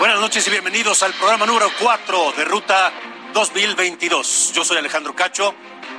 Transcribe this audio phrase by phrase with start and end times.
[0.00, 2.90] Buenas noches y bienvenidos al programa número 4 de Ruta
[3.34, 4.52] 2022.
[4.54, 5.54] Yo soy Alejandro Cacho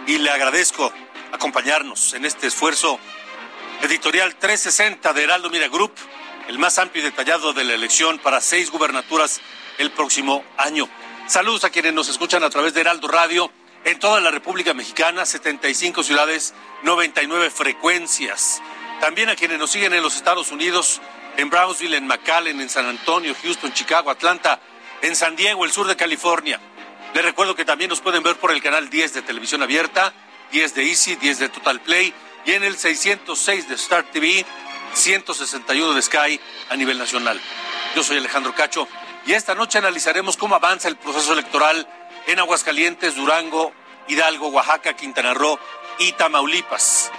[0.08, 0.92] y le agradezco
[1.32, 2.98] acompañarnos en este esfuerzo
[3.84, 5.94] editorial 360 de Heraldo Mira Group,
[6.48, 9.40] el más amplio y detallado de la elección para seis gubernaturas
[9.78, 10.90] el próximo año.
[11.28, 13.52] Saludos a quienes nos escuchan a través de Heraldo Radio
[13.84, 18.64] en toda la República Mexicana, 75 ciudades, 99 frecuencias.
[19.00, 21.02] También a quienes nos siguen en los Estados Unidos,
[21.38, 24.60] en Brownsville, en McAllen, en San Antonio, Houston, Chicago, Atlanta,
[25.02, 26.60] en San Diego, el sur de California.
[27.14, 30.14] Les recuerdo que también nos pueden ver por el canal 10 de televisión abierta,
[30.52, 32.14] 10 de Easy, 10 de Total Play
[32.46, 34.46] y en el 606 de Star TV,
[34.94, 37.40] 161 de Sky a nivel nacional.
[37.96, 38.88] Yo soy Alejandro Cacho
[39.26, 41.88] y esta noche analizaremos cómo avanza el proceso electoral
[42.28, 43.74] en Aguascalientes, Durango,
[44.08, 45.60] Hidalgo, Oaxaca, Quintana Roo
[46.00, 47.12] y Tamaulipas.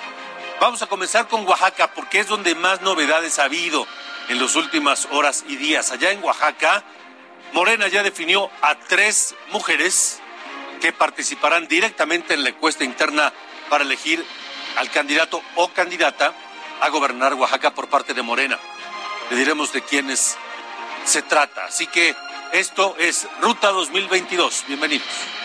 [0.62, 3.84] Vamos a comenzar con Oaxaca porque es donde más novedades ha habido
[4.28, 5.90] en las últimas horas y días.
[5.90, 6.84] Allá en Oaxaca,
[7.52, 10.20] Morena ya definió a tres mujeres
[10.80, 13.32] que participarán directamente en la encuesta interna
[13.68, 14.24] para elegir
[14.76, 16.32] al candidato o candidata
[16.80, 18.56] a gobernar Oaxaca por parte de Morena.
[19.30, 20.38] Le diremos de quiénes
[21.04, 21.64] se trata.
[21.64, 22.14] Así que
[22.52, 24.66] esto es Ruta 2022.
[24.68, 25.41] Bienvenidos.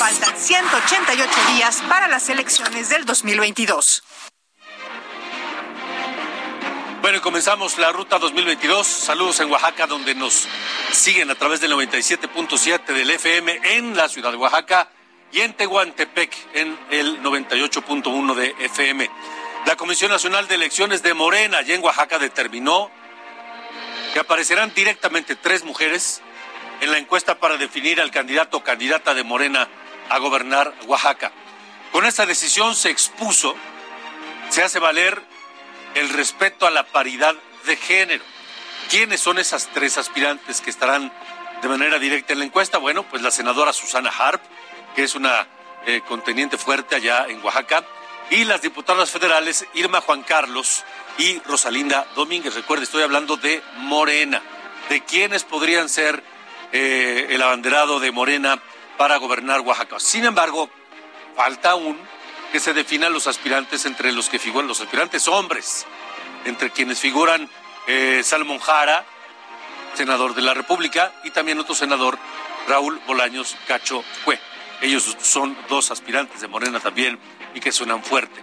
[0.00, 4.02] Faltan 188 días para las elecciones del 2022.
[7.02, 8.86] Bueno, comenzamos la ruta 2022.
[8.86, 10.48] Saludos en Oaxaca, donde nos
[10.90, 14.88] siguen a través del 97.7 del FM en la ciudad de Oaxaca
[15.32, 19.10] y en Tehuantepec en el 98.1 de FM.
[19.66, 22.90] La Comisión Nacional de Elecciones de Morena, allá en Oaxaca, determinó
[24.14, 26.22] que aparecerán directamente tres mujeres
[26.80, 29.68] en la encuesta para definir al candidato o candidata de Morena
[30.10, 31.32] a gobernar Oaxaca.
[31.92, 33.54] Con esta decisión se expuso,
[34.50, 35.22] se hace valer
[35.94, 37.34] el respeto a la paridad
[37.64, 38.24] de género.
[38.90, 41.12] ¿Quiénes son esas tres aspirantes que estarán
[41.62, 42.78] de manera directa en la encuesta?
[42.78, 44.42] Bueno, pues la senadora Susana Harp,
[44.94, 45.46] que es una
[45.86, 47.84] eh, conteniente fuerte allá en Oaxaca,
[48.30, 50.84] y las diputadas federales Irma Juan Carlos
[51.18, 52.54] y Rosalinda Domínguez.
[52.54, 54.40] Recuerde, estoy hablando de Morena,
[54.88, 56.22] de quiénes podrían ser
[56.72, 58.60] eh, el abanderado de Morena
[59.00, 59.98] para gobernar Oaxaca.
[59.98, 60.68] Sin embargo,
[61.34, 61.98] falta aún
[62.52, 65.86] que se definan los aspirantes entre los que figuran los aspirantes hombres,
[66.44, 67.48] entre quienes figuran
[67.86, 69.06] eh, Salmón Jara,
[69.94, 72.18] senador de la República, y también otro senador,
[72.68, 74.38] Raúl Bolaños Cacho Cue.
[74.82, 77.18] Ellos son dos aspirantes de Morena también
[77.54, 78.38] y que suenan fuerte.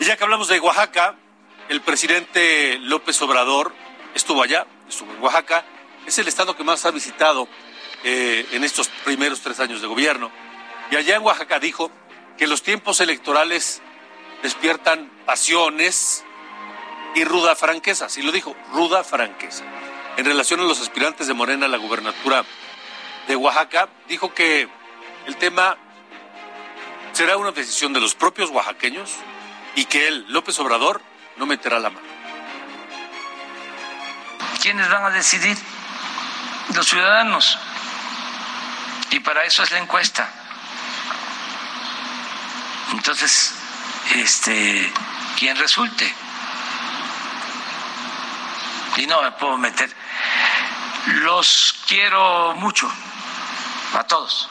[0.00, 1.14] Y ya que hablamos de Oaxaca,
[1.68, 3.74] el presidente López Obrador
[4.14, 5.62] estuvo allá, estuvo en Oaxaca,
[6.06, 7.46] es el estado que más ha visitado
[8.04, 10.30] eh, en estos primeros tres años de gobierno.
[10.90, 11.90] Y allá en Oaxaca dijo
[12.36, 13.82] que los tiempos electorales
[14.42, 16.24] despiertan pasiones
[17.14, 19.64] y ruda franqueza, así lo dijo, ruda franqueza.
[20.16, 22.44] En relación a los aspirantes de Morena a la gubernatura
[23.26, 24.68] de Oaxaca, dijo que
[25.26, 25.76] el tema
[27.12, 29.10] será una decisión de los propios oaxaqueños
[29.74, 31.00] y que él, López Obrador,
[31.36, 32.06] no meterá la mano.
[34.62, 35.56] ¿Quiénes van a decidir?
[36.74, 37.58] Los ciudadanos.
[39.10, 40.28] Y para eso es la encuesta.
[42.92, 43.54] Entonces,
[44.14, 44.92] este,
[45.38, 46.12] quien resulte.
[48.96, 49.90] Y no me puedo meter.
[51.22, 52.90] Los quiero mucho,
[53.94, 54.48] a todos.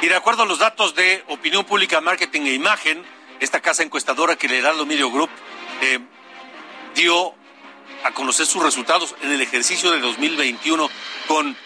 [0.00, 3.04] Y de acuerdo a los datos de Opinión Pública, Marketing e Imagen,
[3.40, 5.30] esta casa encuestadora que el Heraldo Medio Group
[5.80, 5.98] eh,
[6.94, 7.34] dio
[8.04, 10.88] a conocer sus resultados en el ejercicio de 2021
[11.26, 11.56] con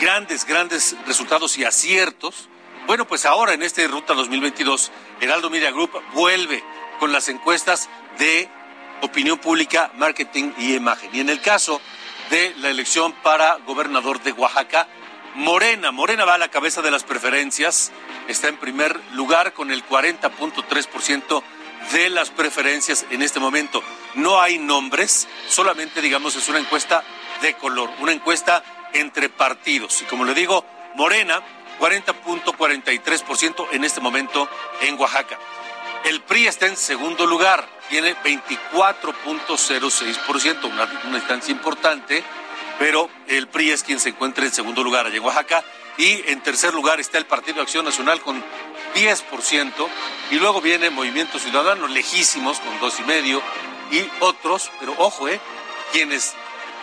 [0.00, 2.48] grandes, grandes resultados y aciertos.
[2.86, 6.64] Bueno, pues ahora en este Ruta 2022, Heraldo Media Group vuelve
[6.98, 7.88] con las encuestas
[8.18, 8.48] de
[9.02, 11.10] opinión pública, marketing y imagen.
[11.12, 11.80] Y en el caso
[12.30, 14.88] de la elección para gobernador de Oaxaca,
[15.34, 17.92] Morena, Morena va a la cabeza de las preferencias,
[18.26, 21.42] está en primer lugar con el 40.3%
[21.92, 23.82] de las preferencias en este momento.
[24.14, 27.04] No hay nombres, solamente digamos es una encuesta
[27.42, 30.02] de color, una encuesta entre partidos.
[30.02, 30.64] Y como le digo,
[30.94, 31.40] Morena
[31.78, 34.48] 40.43% en este momento
[34.82, 35.38] en Oaxaca.
[36.04, 42.22] El PRI está en segundo lugar, tiene 24.06%, una, una distancia importante,
[42.78, 45.64] pero el PRI es quien se encuentra en segundo lugar allá en Oaxaca.
[45.98, 48.42] Y en tercer lugar está el Partido de Acción Nacional con
[48.94, 49.88] 10%.
[50.30, 53.42] Y luego viene Movimiento Ciudadano, lejísimos, con 2,5%.
[53.90, 55.38] Y otros, pero ojo, eh,
[55.92, 56.34] quienes,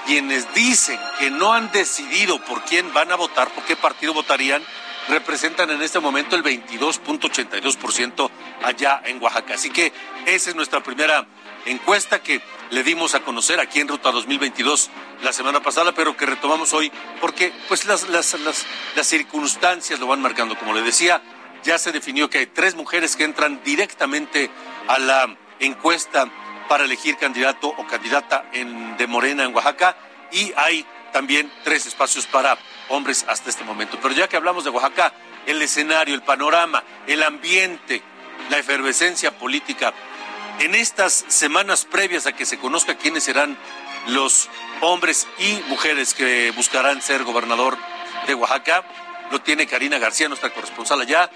[0.08, 4.64] quienes dicen que no han decidido por quién van a votar, por qué partido votarían,
[5.10, 8.30] representan en este momento el 22.82%
[8.64, 9.54] allá en Oaxaca.
[9.56, 9.92] Así que
[10.26, 11.28] esa es nuestra primera
[11.66, 14.90] encuesta que le dimos a conocer aquí en Ruta 2022
[15.24, 18.66] la semana pasada, pero que retomamos hoy porque pues las, las, las,
[18.96, 20.58] las circunstancias lo van marcando.
[20.58, 21.22] Como le decía,
[21.64, 24.50] ya se definió que hay tres mujeres que entran directamente
[24.88, 26.30] a la encuesta
[26.68, 29.96] para elegir candidato o candidata de Morena en Oaxaca
[30.32, 32.58] y hay también tres espacios para
[32.90, 33.98] hombres hasta este momento.
[34.02, 35.14] Pero ya que hablamos de Oaxaca,
[35.46, 38.02] el escenario, el panorama, el ambiente,
[38.50, 39.94] la efervescencia política,
[40.60, 43.58] en estas semanas previas a que se conozca quiénes serán
[44.08, 44.50] los
[44.82, 47.78] hombres y mujeres que buscarán ser gobernador
[48.26, 48.84] de Oaxaca,
[49.32, 51.30] lo tiene Karina García, nuestra corresponsal allá,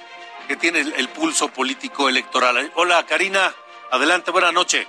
[0.47, 2.71] que tiene el, pulso político electoral.
[2.75, 3.53] Hola Karina,
[3.91, 4.87] adelante, buena noche.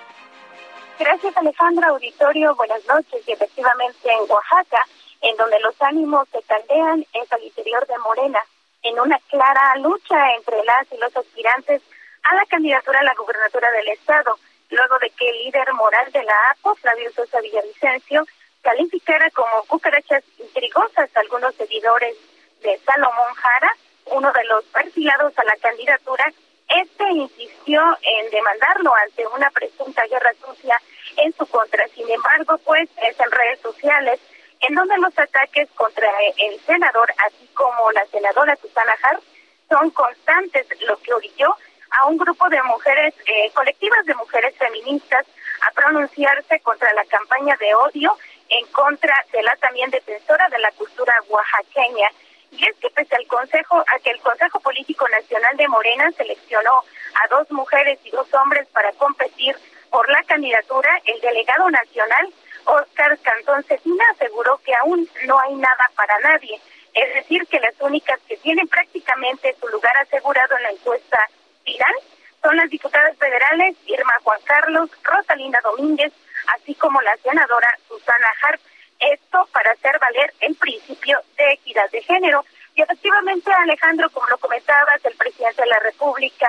[1.02, 3.26] Gracias Alejandra, auditorio, buenas noches.
[3.26, 4.87] Y efectivamente en Oaxaca
[5.20, 8.38] en donde los ánimos se caldean es al interior de Morena,
[8.84, 11.82] en una clara lucha entre las y los aspirantes
[12.22, 14.38] a la candidatura a la gubernatura del Estado,
[14.70, 18.25] luego de que el líder moral de la APO, Flavio Sosa Villavicencio,
[18.62, 22.16] calificara como cucarachas intrigosas a algunos seguidores
[22.62, 23.76] de Salomón Jara,
[24.06, 26.32] uno de los perfilados a la candidatura,
[26.69, 30.81] este insistió en demandarlo ante una presunta guerra sucia
[31.16, 31.87] en su contra.
[31.88, 34.20] Sin embargo, pues es en redes sociales
[34.60, 36.08] en donde los ataques contra
[36.38, 39.22] el senador, así como la senadora Susana Hart,
[39.69, 41.56] son constantes, lo que orilló
[41.90, 45.26] a un grupo de mujeres, eh, colectivas de mujeres feministas,
[45.62, 48.16] a pronunciarse contra la campaña de odio
[48.49, 52.08] en contra de la también defensora de la cultura oaxaqueña.
[52.50, 56.82] Y es que pese al Consejo, a que el Consejo Político Nacional de Morena seleccionó
[57.14, 59.56] a dos mujeres y dos hombres para competir
[59.92, 62.32] por la candidatura, el delegado nacional
[62.64, 66.58] Oscar Cantón Cecina aseguró que aún no hay nada para nadie,
[66.94, 71.28] es decir, que las únicas que tienen prácticamente su lugar asegurado en la encuesta
[71.64, 71.94] final
[72.42, 76.12] son las diputadas federales Irma Juan Carlos, Rosalina Domínguez,
[76.56, 78.60] así como la senadora Susana Harp.
[78.98, 82.44] Esto para hacer valer el principio de equidad de género.
[82.74, 86.48] Y efectivamente, Alejandro, como lo comentabas, el presidente de la República,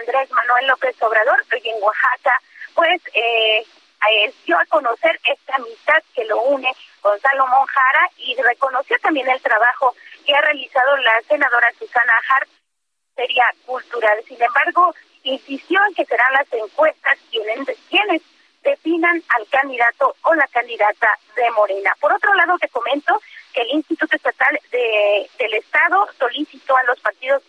[0.00, 2.40] Andrés Manuel López Obrador, hoy en Oaxaca,
[2.74, 3.64] pues eh,
[4.46, 6.70] dio a conocer esta amistad que lo une
[7.00, 9.94] con Salomón Jara y reconoció también el trabajo
[10.26, 12.48] que ha realizado la senadora Susana Hart
[13.14, 14.18] sería cultural.
[14.26, 18.22] Sin embargo, insistió en que serán las encuestas quienes, quienes
[18.62, 21.94] definan al candidato o la candidata de Morena.
[22.00, 23.20] Por otro lado, te comento
[23.52, 27.42] que el Instituto Estatal de, del Estado solicitó a los partidos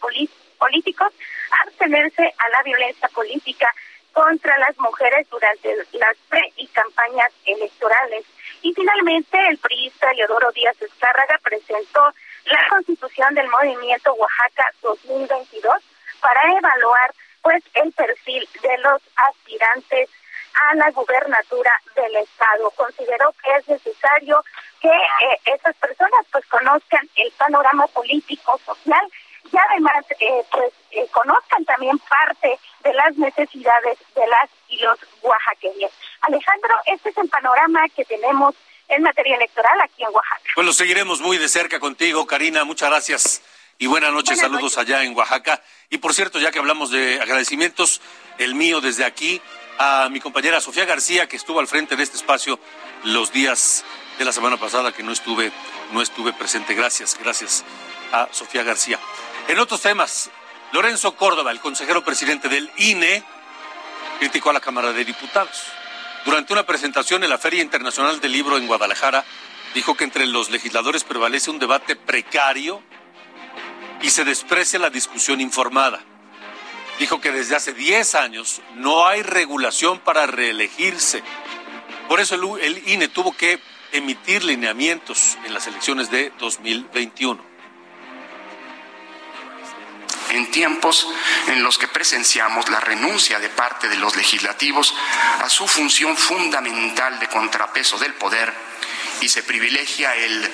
[0.57, 1.13] políticos
[1.61, 3.73] abstenerse a la violencia política
[4.13, 8.25] contra las mujeres durante las pre y campañas electorales.
[8.62, 12.13] Y finalmente, el priista Leodoro Díaz Escárraga presentó
[12.45, 15.75] la constitución del movimiento Oaxaca 2022
[16.21, 20.10] para evaluar pues el perfil de los aspirantes
[20.53, 22.72] a la gubernatura del estado.
[22.72, 24.43] Consideró que es necesario
[24.79, 29.08] que eh, esas personas pues conozcan el panorama político social
[29.51, 34.99] y además eh, pues eh, conozcan también parte de las necesidades de las y los
[35.21, 35.91] oaxaqueños.
[36.21, 38.55] Alejandro, este es el panorama que tenemos
[38.89, 40.43] en materia electoral aquí en Oaxaca.
[40.57, 42.63] Lo seguiremos muy de cerca contigo, Karina.
[42.63, 43.41] Muchas gracias
[43.77, 44.39] y buenas noches.
[44.39, 45.61] Saludos allá en Oaxaca.
[45.89, 48.01] Y por cierto, ya que hablamos de agradecimientos,
[48.37, 49.41] el mío desde aquí
[49.79, 52.59] a mi compañera Sofía García, que estuvo al frente de este espacio
[53.03, 53.83] los días
[54.17, 55.51] de la semana pasada que no estuve,
[55.91, 56.75] no estuve presente.
[56.75, 57.63] Gracias, gracias
[58.11, 58.99] a Sofía García.
[59.47, 60.29] En otros temas,
[60.74, 63.24] Lorenzo Córdoba, el consejero presidente del INE,
[64.18, 65.65] criticó a la Cámara de Diputados.
[66.25, 69.24] Durante una presentación en la Feria Internacional del Libro en Guadalajara,
[69.75, 72.82] dijo que entre los legisladores prevalece un debate precario
[74.01, 76.01] y se desprecia la discusión informada.
[76.98, 81.22] Dijo que desde hace 10 años no hay regulación para reelegirse.
[82.10, 83.60] Por eso el, INE tuvo que
[83.92, 87.52] emitir lineamientos en las elecciones de 2021
[90.33, 91.07] en tiempos
[91.47, 94.93] en los que presenciamos la renuncia de parte de los legislativos
[95.41, 98.53] a su función fundamental de contrapeso del poder
[99.21, 100.51] y se privilegia el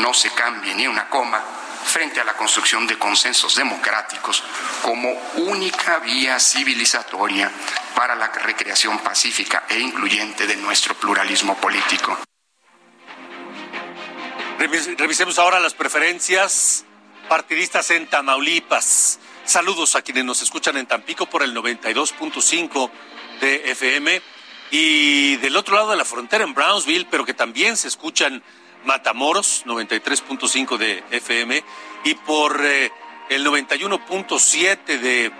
[0.00, 1.42] no se cambie ni una coma
[1.84, 4.42] frente a la construcción de consensos democráticos
[4.82, 7.50] como única vía civilizatoria
[7.94, 12.18] para la recreación pacífica e incluyente de nuestro pluralismo político.
[14.58, 16.84] Revisemos ahora las preferencias
[17.28, 19.18] partidistas en Tamaulipas.
[19.44, 22.90] Saludos a quienes nos escuchan en Tampico por el 92.5
[23.40, 24.22] de FM
[24.70, 28.42] y del otro lado de la frontera en Brownsville, pero que también se escuchan
[28.84, 31.62] Matamoros, 93.5 de FM,
[32.04, 32.90] y por eh,
[33.28, 35.32] el 91.7 de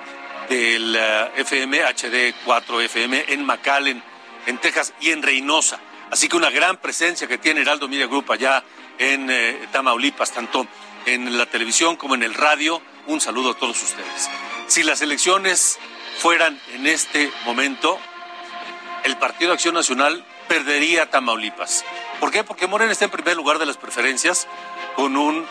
[0.49, 4.03] del eh, FM HD 4 FM en McAllen,
[4.47, 5.81] en Texas y en Reynosa.
[6.11, 8.63] Así que una gran presencia que tiene Heraldo Media Group allá
[8.99, 10.67] en eh, Tamaulipas, tanto
[11.07, 12.83] en la televisión como en el radio.
[13.07, 14.29] Un saludo a todos ustedes.
[14.67, 15.79] Si las elecciones
[16.19, 17.99] fueran en este momento,
[19.05, 21.85] el Partido Acción Nacional perdería Tamaulipas.
[22.21, 22.45] ¿Por qué?
[22.45, 24.47] Porque Morena está en primer lugar de las preferencias
[24.95, 25.45] con un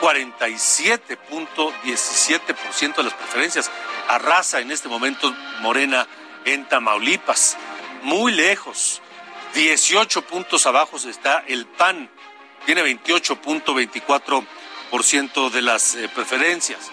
[0.00, 3.70] 47.17% de las preferencias.
[4.08, 6.06] Arrasa en este momento Morena
[6.44, 7.56] en Tamaulipas.
[8.02, 9.00] Muy lejos.
[9.54, 12.10] 18 puntos abajo está el PAN.
[12.66, 14.46] Tiene 28.24%
[14.90, 16.90] de las eh, preferencias.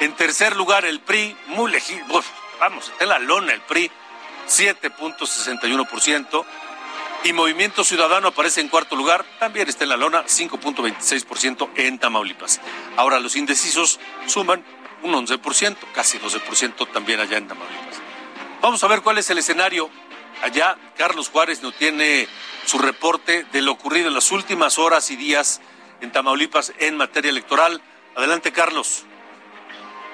[0.00, 2.24] En tercer lugar, el PRI, muy lejitos.
[2.58, 3.90] Vamos, está en la lona el PRI,
[4.48, 6.44] 7.61%.
[7.24, 12.60] Y Movimiento Ciudadano aparece en cuarto lugar, también está en la lona, 5.26% en Tamaulipas.
[12.96, 14.64] Ahora los indecisos suman
[15.02, 17.96] un 11%, casi 12% también allá en Tamaulipas.
[18.60, 19.90] Vamos a ver cuál es el escenario.
[20.42, 22.28] Allá Carlos Juárez no tiene
[22.64, 25.60] su reporte de lo ocurrido en las últimas horas y días
[26.00, 27.80] en Tamaulipas en materia electoral.
[28.14, 29.04] Adelante, Carlos.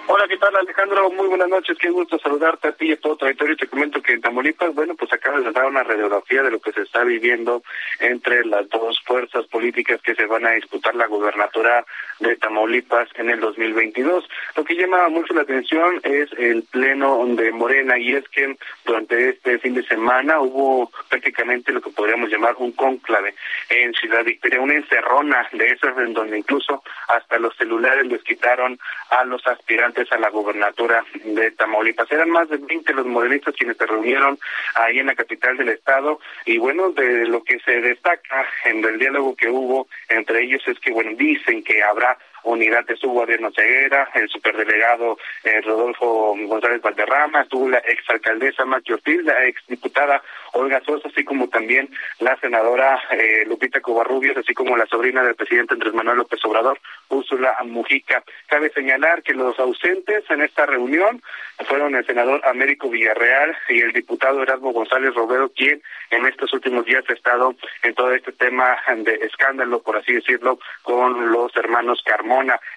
[0.09, 1.11] Hola, ¿qué tal Alejandro?
[1.11, 3.57] Muy buenas noches, qué gusto saludarte a ti y a todo territorio.
[3.57, 6.73] Te comento que en Tamaulipas, bueno, pues acabas de dar una radiografía de lo que
[6.73, 7.63] se está viviendo
[8.01, 11.85] entre las dos fuerzas políticas que se van a disputar la gubernatura
[12.19, 14.29] de Tamaulipas en el 2022.
[14.57, 19.31] Lo que llama mucho la atención es el pleno de Morena y es que durante
[19.31, 23.35] este fin de semana hubo prácticamente lo que podríamos llamar un cónclave
[23.71, 28.79] en Ciudad Victoria, una encerrona de esas en donde incluso hasta los celulares les quitaron
[29.11, 32.11] a los aspirantes a la gubernatura de Tamaulipas.
[32.11, 34.39] Eran más de 20 los morenistas quienes se reunieron
[34.75, 38.99] ahí en la capital del estado y bueno, de lo que se destaca en el
[38.99, 43.51] diálogo que hubo entre ellos es que, bueno, dicen que habrá unidad de su gobierno
[43.55, 50.23] Ceguera, el superdelegado eh, Rodolfo González Valderrama, estuvo la exalcaldesa Mati Ortiz, la exdiputada
[50.53, 51.89] Olga Sosa, así como también
[52.21, 56.79] la senadora eh, Lupita Covarrubias, así como la sobrina del presidente Andrés Manuel López Obrador,
[57.09, 58.23] Úrsula Mujica.
[58.47, 61.23] Cabe señalar que los ausentes en esta reunión
[61.67, 66.85] fueron el senador Américo Villarreal y el diputado Erasmo González Robero, quien en estos últimos
[66.85, 72.03] días ha estado en todo este tema de escándalo, por así decirlo, con los hermanos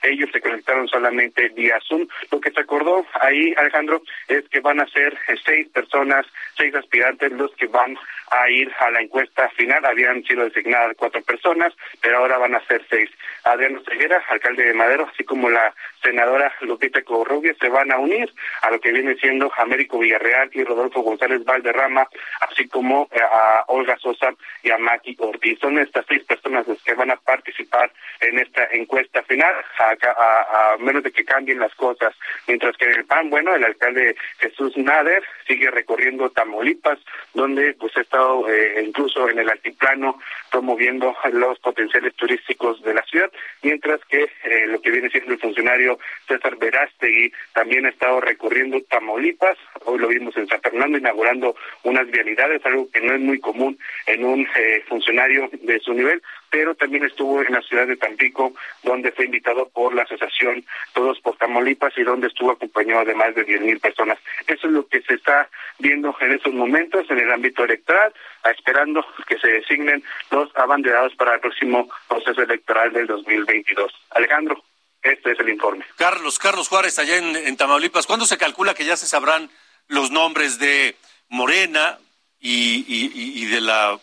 [0.04, 2.08] Ellos se conectaron solamente vía Zoom.
[2.32, 6.26] Lo que se acordó ahí, Alejandro, es que van a ser seis personas,
[6.58, 7.98] seis aspirantes los que van
[8.32, 9.86] a ir a la encuesta final.
[9.86, 13.10] Habían sido designadas cuatro personas, pero ahora van a ser seis.
[13.44, 18.32] Adriano Ceguera, alcalde de Madero, así como la senadora Lupita Covarrubias se van a unir
[18.62, 22.08] a lo que viene siendo Américo Villarreal y Rodolfo González Valderrama,
[22.42, 24.34] así como eh, a Olga Sosa
[24.64, 25.60] y a Maki Ortiz.
[25.60, 31.04] Son estas seis personas las que van a participar en esta encuesta final, a, menos
[31.04, 32.14] de que cambien las cosas.
[32.48, 37.00] Mientras que en el PAN, bueno, el alcalde Jesús Nader sigue recorriendo Tamaulipas,
[37.34, 40.20] donde pues ha estado eh, incluso en el altiplano
[40.52, 45.40] promoviendo los potenciales turísticos de la ciudad, mientras que eh, lo que viene siendo el
[45.40, 51.56] funcionario César Verástegui también ha estado recorriendo Tamaulipas, hoy lo vimos en San Fernando inaugurando
[51.84, 56.22] unas vialidades, algo que no es muy común en un eh, funcionario de su nivel,
[56.56, 61.20] pero también estuvo en la ciudad de Tampico, donde fue invitado por la asociación Todos
[61.20, 64.18] por Tamaulipas y donde estuvo acompañado de más de 10.000 personas.
[64.48, 68.14] Eso es lo que se está viendo en estos momentos en el ámbito electoral,
[68.50, 73.92] esperando que se designen los abanderados para el próximo proceso electoral del 2022.
[74.12, 74.64] Alejandro.
[75.04, 75.84] Este es el informe.
[75.98, 79.52] Carlos, Carlos Juárez, allá en, Tamaulipas, ¿cuándo se calcula que ya se sabrán
[79.90, 80.96] los nombres de
[81.28, 82.00] Morena
[82.40, 84.00] y, de la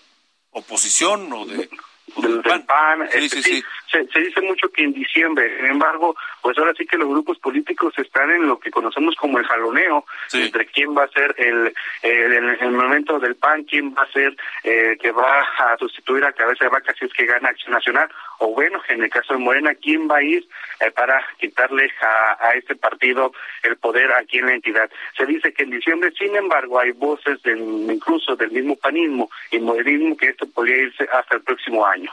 [0.51, 1.71] oposición o de...
[2.17, 3.09] del, PAN.
[3.13, 6.87] Sí, este, sí, Se, se, dice mucho que en diciembre, sin embargo, pues ahora sí
[6.87, 11.05] que los grupos políticos están en lo que conocemos como el jaloneo, entre quién va
[11.05, 14.35] a ser el, el, el, momento del PAN, quién va a ser
[14.65, 18.09] eh, que va a sustituir a cabeza de vaca si es que gana Acción Nacional,
[18.39, 20.49] o bueno, en el caso de Morena, quién va a ir
[20.81, 23.33] eh, para quitarle a, a este partido
[23.63, 24.91] el poder aquí en la entidad.
[25.17, 29.59] Se dice que en diciembre, sin embargo, hay voces del, incluso del mismo panismo y
[29.59, 32.11] modernismo que esto podría irse hasta el próximo año.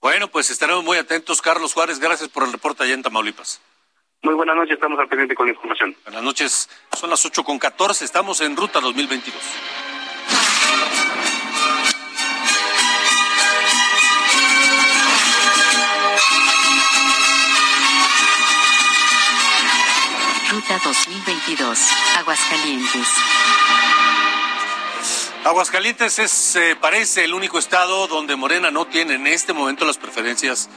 [0.00, 1.42] Bueno, pues estaremos muy atentos.
[1.42, 3.60] Carlos Juárez, gracias por el reporte allá en Tamaulipas.
[4.22, 5.96] Muy buenas noches, estamos al pendiente con la información.
[6.04, 9.34] Buenas noches, son las 8 con 14, estamos en Ruta 2022.
[20.50, 21.78] Ruta 2022,
[22.18, 23.08] Aguascalientes.
[25.46, 29.96] Aguascalientes es, eh, parece el único estado donde Morena no tiene en este momento las
[29.96, 30.68] preferencias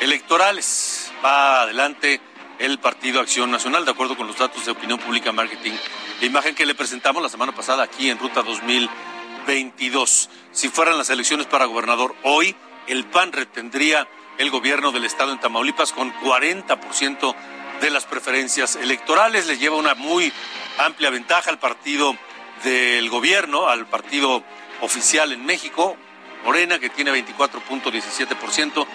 [0.00, 1.12] electorales.
[1.24, 2.20] Va adelante
[2.58, 5.74] el Partido Acción Nacional, de acuerdo con los datos de Opinión Pública Marketing,
[6.20, 10.28] la imagen que le presentamos la semana pasada aquí en Ruta 2022.
[10.50, 12.56] Si fueran las elecciones para gobernador hoy,
[12.88, 17.36] el PAN retendría el gobierno del estado en Tamaulipas con 40%
[17.80, 19.46] de las preferencias electorales.
[19.46, 20.32] Le lleva una muy
[20.78, 22.16] amplia ventaja al partido
[22.64, 24.42] del gobierno al partido
[24.80, 25.96] oficial en México,
[26.44, 28.86] Morena, que tiene 24.17%,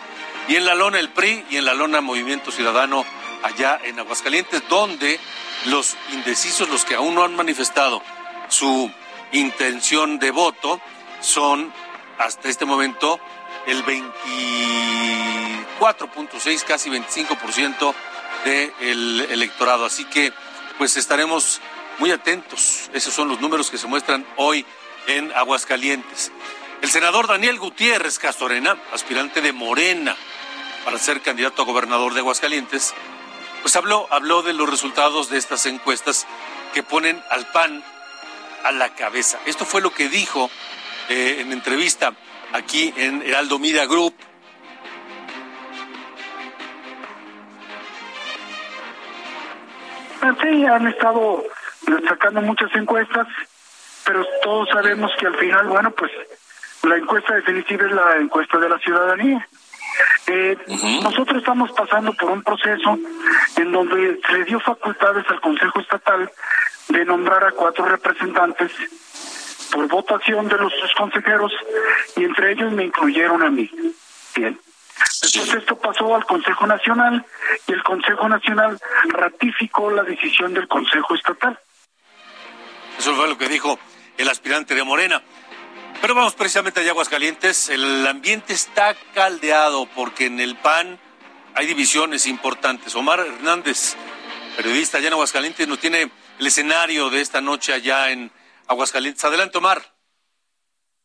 [0.48, 3.04] y en la lona el PRI y en la lona Movimiento Ciudadano
[3.44, 5.20] allá en Aguascalientes, donde
[5.66, 8.02] los indecisos, los que aún no han manifestado
[8.48, 8.90] su
[9.32, 10.80] intención de voto,
[11.22, 11.74] son
[12.18, 13.20] hasta este momento
[13.68, 17.94] el 24.6, casi 25%
[18.44, 19.86] del electorado.
[19.86, 20.34] Así que
[20.78, 21.62] pues estaremos
[22.00, 22.90] muy atentos.
[22.94, 24.66] Esos son los números que se muestran hoy
[25.08, 26.32] en Aguascalientes.
[26.82, 30.16] El senador Daniel Gutiérrez Castorena, aspirante de Morena
[30.84, 32.94] para ser candidato a gobernador de Aguascalientes,
[33.62, 36.28] pues habló, habló de los resultados de estas encuestas
[36.74, 37.84] que ponen al PAN
[38.64, 39.40] a la cabeza.
[39.46, 40.50] Esto fue lo que dijo
[41.10, 42.14] eh, en entrevista
[42.54, 44.14] aquí en Heraldo Media Group.
[50.42, 51.44] Sí, han estado
[52.08, 53.28] sacando muchas encuestas,
[54.06, 56.12] pero todos sabemos que al final, bueno, pues
[56.84, 59.48] la encuesta definitiva es la encuesta de la ciudadanía.
[60.28, 60.58] Eh,
[61.04, 62.98] nosotros estamos pasando por un proceso
[63.58, 66.30] en donde se le dio facultades al Consejo Estatal
[66.90, 68.72] de nombrar a cuatro representantes
[69.72, 71.52] por votación de los consejeros
[72.16, 73.70] y entre ellos me incluyeron a mí.
[74.36, 74.60] Bien.
[75.24, 77.26] Entonces esto pasó al Consejo Nacional
[77.68, 81.60] y el Consejo Nacional ratificó la decisión del Consejo Estatal.
[82.98, 83.78] Eso fue lo que dijo
[84.18, 85.24] el aspirante de Morena.
[86.02, 87.70] Pero vamos precisamente a Aguascalientes.
[87.70, 91.00] El ambiente está caldeado porque en el PAN
[91.54, 92.96] hay divisiones importantes.
[92.96, 93.96] Omar Hernández,
[94.56, 98.32] periodista allá en Aguascalientes, nos tiene el escenario de esta noche allá en
[98.68, 99.24] Aguascalientes.
[99.24, 99.82] Adelante, Omar.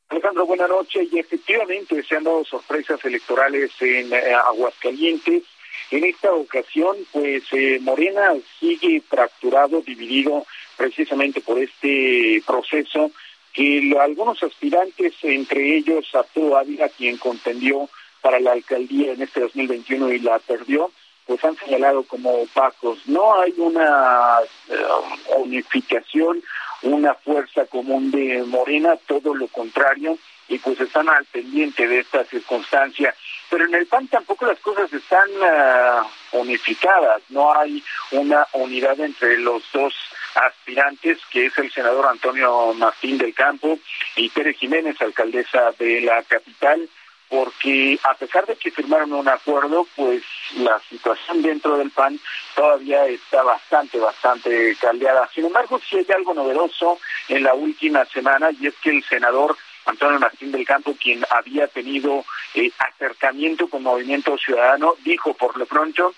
[0.09, 1.09] Alejandro, buenas noches.
[1.12, 5.44] Y efectivamente se han dado sorpresas electorales en eh, Aguascalientes.
[5.92, 10.46] En esta ocasión, pues eh, Morena sigue fracturado, dividido
[10.80, 13.10] precisamente por este proceso
[13.52, 17.90] que algunos aspirantes, entre ellos Arturo Ávila, quien contendió
[18.22, 20.90] para la alcaldía en este 2021 y la perdió,
[21.26, 22.98] pues han señalado como opacos.
[23.04, 24.38] No hay una
[24.70, 24.74] eh,
[25.36, 26.42] unificación,
[26.80, 30.16] una fuerza común de Morena, todo lo contrario,
[30.48, 33.14] y pues están al pendiente de esta circunstancia.
[33.50, 36.00] Pero en el PAN tampoco las cosas están eh,
[36.32, 39.92] unificadas, no hay una unidad entre los dos
[40.34, 43.78] aspirantes, que es el senador Antonio Martín del Campo
[44.16, 46.88] y Pérez Jiménez, alcaldesa de la capital,
[47.28, 50.22] porque a pesar de que firmaron un acuerdo, pues
[50.56, 52.18] la situación dentro del PAN
[52.56, 55.28] todavía está bastante, bastante caldeada.
[55.32, 59.56] Sin embargo, sí hay algo novedoso en la última semana y es que el senador
[59.86, 65.66] Antonio Martín del Campo, quien había tenido eh, acercamiento con Movimiento Ciudadano, dijo por lo
[65.66, 66.14] pronto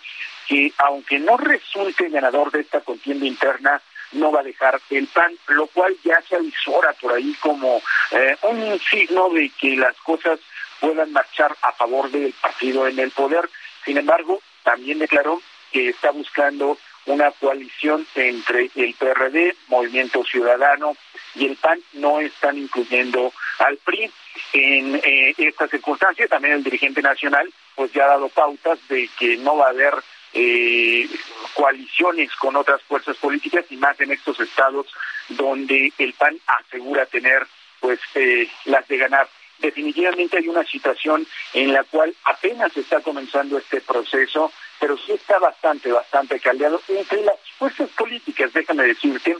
[0.48, 3.80] que aunque no resulte ganador de esta contienda interna,
[4.12, 8.36] no va a dejar el PAN, lo cual ya se avisora por ahí como eh,
[8.42, 10.40] un signo de que las cosas
[10.80, 13.48] puedan marchar a favor del partido en el poder.
[13.84, 20.96] Sin embargo, también declaró que está buscando una coalición entre el PRD, Movimiento Ciudadano
[21.34, 24.10] y el PAN, no están incluyendo al PRI.
[24.54, 29.36] En eh, esta circunstancia, también el dirigente nacional pues ya ha dado pautas de que
[29.38, 29.94] no va a haber
[30.34, 31.08] eh,
[31.54, 34.86] coaliciones con otras fuerzas políticas y más en estos estados
[35.28, 37.46] donde el PAN asegura tener
[37.80, 39.28] pues eh, las de ganar.
[39.58, 45.38] Definitivamente hay una situación en la cual apenas está comenzando este proceso, pero sí está
[45.38, 49.36] bastante, bastante caldeado entre las fuerzas políticas, déjame decirte,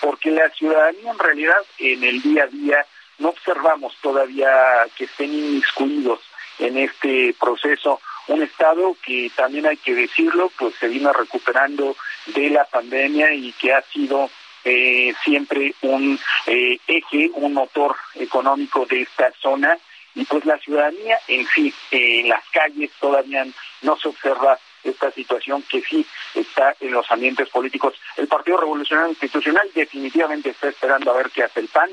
[0.00, 2.86] porque la ciudadanía en realidad en el día a día
[3.18, 4.50] no observamos todavía
[4.96, 6.20] que estén inmiscuidos
[6.58, 12.50] en este proceso un estado que también hay que decirlo, pues se vino recuperando de
[12.50, 14.30] la pandemia y que ha sido
[14.64, 19.78] eh, siempre un eh, eje, un motor económico de esta zona
[20.14, 23.46] y pues la ciudadanía en sí, en las calles todavía
[23.82, 27.94] no se observa esta situación que sí está en los ambientes políticos.
[28.16, 31.90] El Partido Revolucionario Institucional definitivamente está esperando a ver qué hace el PAN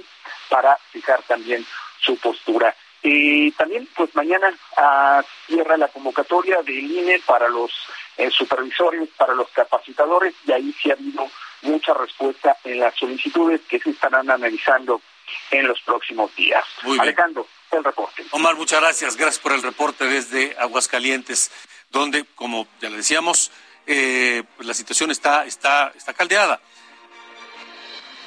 [0.50, 1.66] para fijar también
[2.00, 2.76] su postura.
[3.04, 7.72] Y también, pues mañana ah, cierra la convocatoria del INE para los
[8.18, 11.30] eh, supervisores, para los capacitadores, y ahí sí ha habido
[11.64, 15.02] mucha respuesta en las solicitudes que se estarán analizando
[15.52, 16.64] en los próximos días.
[17.00, 18.26] Alejandro, el reporte.
[18.32, 19.18] Omar, muchas gracias.
[19.18, 21.52] Gracias por el reporte desde Aguascalientes,
[21.92, 23.52] donde, como ya le decíamos,
[23.86, 26.62] eh, pues la situación está, está, está caldeada.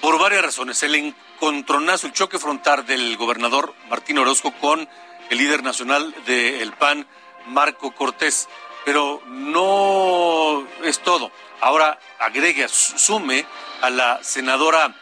[0.01, 0.83] Por varias razones.
[0.83, 4.89] El encontronazo, el choque frontal del gobernador Martín Orozco con
[5.29, 7.07] el líder nacional del PAN,
[7.49, 8.49] Marco Cortés.
[8.85, 11.31] Pero no es todo.
[11.61, 13.45] Ahora agregue, sume
[13.83, 14.95] a la senadora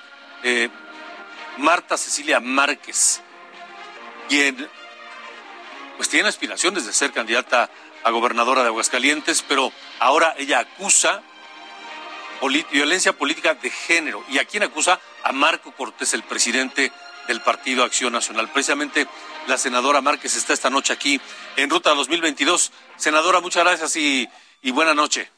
[0.43, 0.71] eh,
[1.59, 3.21] Marta Cecilia Márquez,
[4.29, 4.69] quien
[5.97, 7.71] pues tiene aspiraciones de ser candidata
[8.03, 11.23] a gobernadora de Aguascalientes, pero ahora ella acusa
[12.71, 14.25] violencia política de género.
[14.29, 15.01] ¿Y a quién acusa?
[15.23, 16.93] A Marco Cortés, el presidente
[17.27, 18.51] del Partido Acción Nacional.
[18.51, 19.07] Precisamente
[19.47, 21.21] la senadora Márquez está esta noche aquí
[21.57, 22.73] en Ruta 2022.
[22.97, 24.29] Senadora, muchas gracias y,
[24.63, 25.31] y buena noche.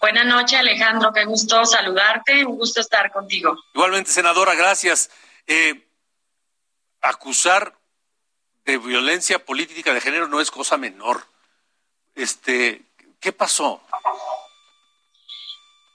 [0.00, 1.12] Buenas noches, Alejandro.
[1.12, 2.44] Qué gusto saludarte.
[2.44, 3.54] Un gusto estar contigo.
[3.74, 5.10] Igualmente, senadora, gracias.
[5.46, 5.86] Eh,
[7.02, 7.76] acusar
[8.64, 11.26] de violencia política de género no es cosa menor.
[12.14, 12.82] Este,
[13.20, 13.82] ¿qué pasó?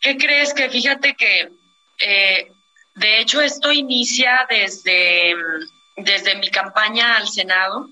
[0.05, 1.49] ¿Qué crees que fíjate que
[1.97, 2.51] eh,
[2.93, 5.33] de hecho esto inicia desde,
[5.95, 7.89] desde mi campaña al Senado?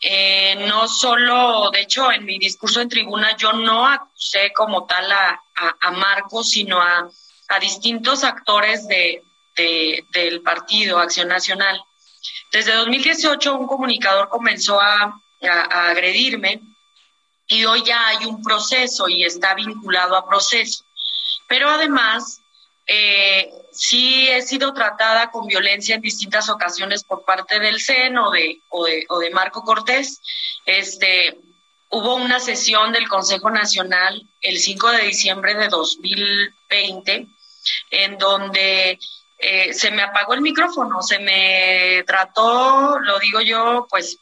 [0.00, 5.12] Eh, no solo, de hecho, en mi discurso en tribuna yo no acusé como tal
[5.12, 5.38] a,
[5.78, 7.06] a, Marco, sino a,
[7.48, 9.22] a distintos actores de,
[10.12, 11.84] del partido Acción Nacional.
[12.50, 16.62] Desde 2018 un comunicador comenzó a, a, agredirme
[17.46, 20.85] y hoy ya hay un proceso y está vinculado a proceso.
[21.46, 22.42] Pero además,
[22.86, 28.30] eh, sí he sido tratada con violencia en distintas ocasiones por parte del CEN o
[28.30, 30.20] de, o de, Marco Cortés.
[30.64, 31.38] Este,
[31.90, 37.26] hubo una sesión del Consejo Nacional el 5 de diciembre de 2020
[37.90, 38.98] en donde
[39.38, 44.18] eh, se me apagó el micrófono, se me trató, lo digo yo, pues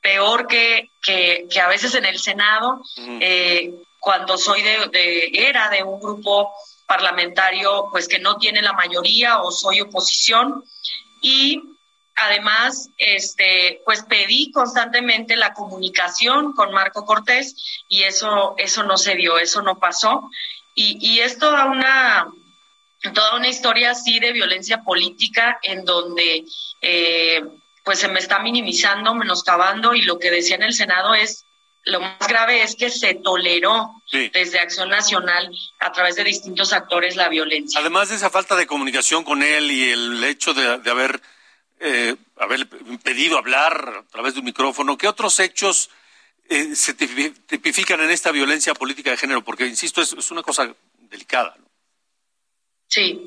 [0.00, 2.82] peor que, que, a veces en el Senado,
[3.20, 3.72] eh,
[4.04, 6.52] cuando soy de, era de un grupo
[6.86, 10.62] parlamentario pues que no tiene la mayoría o soy oposición.
[11.22, 11.62] Y
[12.14, 17.56] además este pues pedí constantemente la comunicación con Marco Cortés
[17.88, 20.28] y eso eso no se dio eso no pasó.
[20.74, 22.26] Y, y es toda una
[23.14, 26.44] toda una historia así de violencia política en donde
[26.82, 27.42] eh,
[27.82, 31.46] pues se me está minimizando menoscabando y lo que decía en el Senado es
[31.86, 37.16] lo más grave es que se toleró desde Acción Nacional a través de distintos actores
[37.16, 37.80] la violencia.
[37.80, 41.20] Además de esa falta de comunicación con él y el hecho de, haber,
[41.80, 45.90] eh, haber impedido hablar a través de un micrófono, ¿qué otros hechos
[46.48, 49.44] eh, se tipifican en esta violencia política de género?
[49.44, 50.74] Porque, insisto, es, una cosa
[51.10, 51.54] delicada.
[52.88, 53.26] Sí.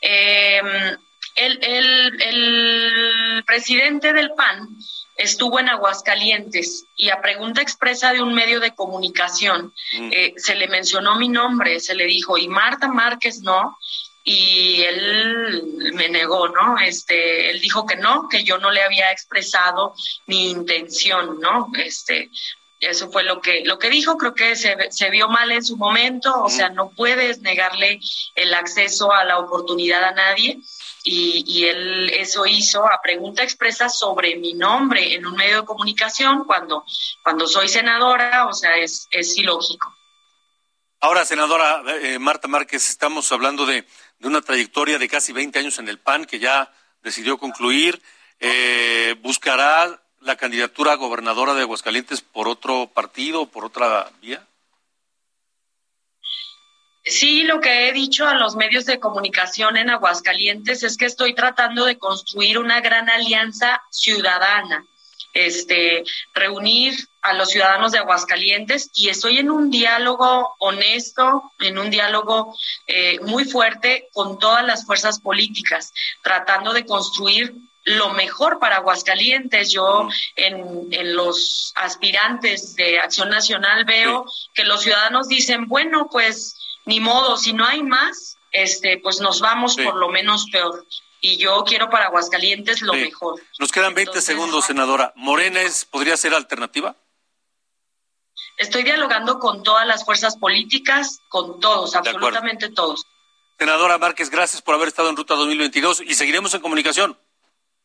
[0.00, 0.96] Eh,
[1.40, 4.68] el, el, el presidente del PAN
[5.16, 10.10] estuvo en Aguascalientes y a pregunta expresa de un medio de comunicación mm.
[10.12, 13.76] eh, se le mencionó mi nombre, se le dijo, y Marta Márquez no,
[14.22, 16.78] y él me negó, ¿no?
[16.78, 19.94] Este, él dijo que no, que yo no le había expresado
[20.26, 21.70] mi intención, ¿no?
[21.78, 22.30] Este,
[22.80, 25.76] eso fue lo que lo que dijo, creo que se, se vio mal en su
[25.76, 28.00] momento, o sea, no puedes negarle
[28.34, 30.58] el acceso a la oportunidad a nadie
[31.04, 36.44] y, él eso hizo a pregunta expresa sobre mi nombre en un medio de comunicación
[36.44, 36.84] cuando,
[37.22, 39.94] cuando soy senadora, o sea, es, es ilógico.
[41.00, 43.86] Ahora, senadora eh, Marta Márquez, estamos hablando de,
[44.18, 46.70] de, una trayectoria de casi 20 años en el PAN que ya
[47.02, 48.02] decidió concluir.
[48.38, 54.46] Eh, ¿Buscará la candidatura a gobernadora de Aguascalientes por otro partido, por otra vía?
[57.04, 61.34] Sí, lo que he dicho a los medios de comunicación en Aguascalientes es que estoy
[61.34, 64.84] tratando de construir una gran alianza ciudadana,
[65.32, 66.04] este,
[66.34, 72.54] reunir a los ciudadanos de Aguascalientes y estoy en un diálogo honesto, en un diálogo
[72.86, 79.70] eh, muy fuerte con todas las fuerzas políticas, tratando de construir lo mejor para Aguascalientes.
[79.72, 86.56] Yo en, en, los aspirantes de Acción Nacional veo que los ciudadanos dicen, bueno, pues
[86.86, 90.86] ni modo, si no hay más, este, pues nos vamos por lo menos peor.
[91.20, 93.40] y yo quiero para Aguascalientes lo mejor.
[93.58, 95.12] Nos quedan 20 segundos, senadora.
[95.16, 96.96] ¿Morena podría ser alternativa?
[98.56, 103.04] Estoy dialogando con todas las fuerzas políticas, con todos, absolutamente todos.
[103.58, 107.18] Senadora Márquez, gracias por haber estado en Ruta 2022 y seguiremos en comunicación.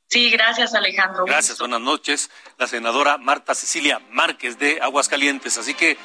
[0.08, 1.26] Sí, gracias Alejandro.
[1.26, 2.30] Gracias, buenas noches.
[2.58, 5.58] La senadora Marta Cecilia Márquez de Aguascalientes.
[5.58, 5.98] Así que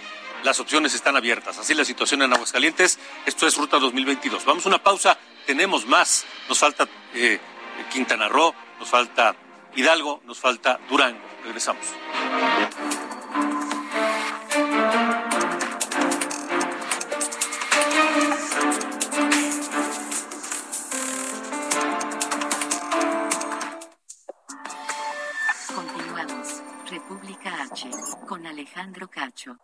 [0.42, 1.58] las opciones están abiertas.
[1.58, 2.98] Así la situación en Aguascalientes.
[3.26, 4.44] Esto es Ruta 2022.
[4.44, 5.18] Vamos a una pausa.
[5.46, 6.24] Tenemos más.
[6.48, 7.38] Nos falta eh,
[7.92, 9.34] Quintana Roo, nos falta
[9.74, 11.20] Hidalgo, nos falta Durango.
[11.44, 11.84] Regresamos.
[27.72, 27.86] H,
[28.26, 29.56] con Alejandro Cacho.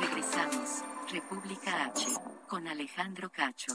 [0.00, 2.06] Regresamos, República H,
[2.48, 3.72] con Alejandro Cacho.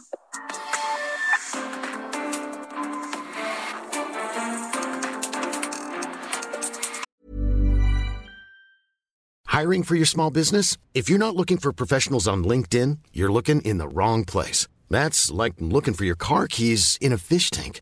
[9.46, 10.78] Hiring for your small business?
[10.96, 14.67] If you're not looking for professionals on LinkedIn, you're looking in the wrong place.
[14.89, 17.82] That's like looking for your car keys in a fish tank.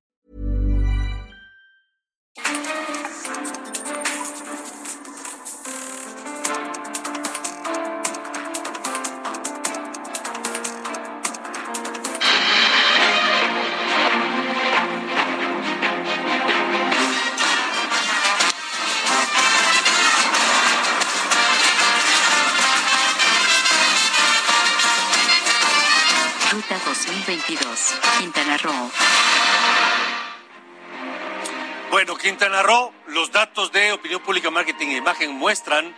[32.21, 35.95] Quintana Roo, los datos de Opinión Pública, Marketing e Imagen muestran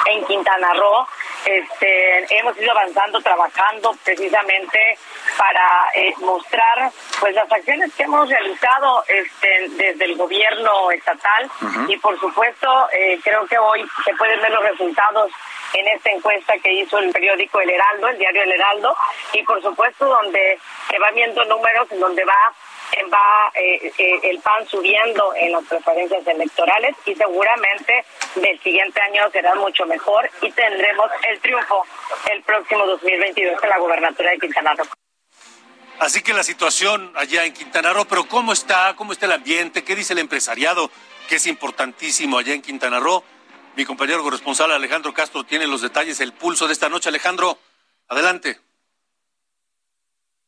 [0.05, 1.07] En Quintana Roo
[1.45, 4.97] este, hemos ido avanzando, trabajando precisamente
[5.37, 11.49] para eh, mostrar pues las acciones que hemos realizado este, desde el gobierno estatal.
[11.87, 15.31] Y por supuesto eh, creo que hoy se pueden ver los resultados
[15.73, 18.95] en esta encuesta que hizo el periódico El Heraldo, el diario El Heraldo,
[19.33, 22.53] y por supuesto donde se van viendo números donde va
[23.11, 29.29] va eh, eh, el PAN subiendo en las preferencias electorales y seguramente del siguiente año
[29.31, 31.85] será mucho mejor y tendremos el triunfo
[32.31, 34.87] el próximo 2022 en la gobernatura de Quintana Roo.
[35.99, 38.95] Así que la situación allá en Quintana Roo, pero ¿cómo está?
[38.95, 39.83] ¿Cómo está el ambiente?
[39.83, 40.89] ¿Qué dice el empresariado?
[41.29, 43.23] Que es importantísimo allá en Quintana Roo.
[43.75, 47.09] Mi compañero corresponsal Alejandro Castro tiene los detalles, el pulso de esta noche.
[47.09, 47.57] Alejandro,
[48.07, 48.59] adelante.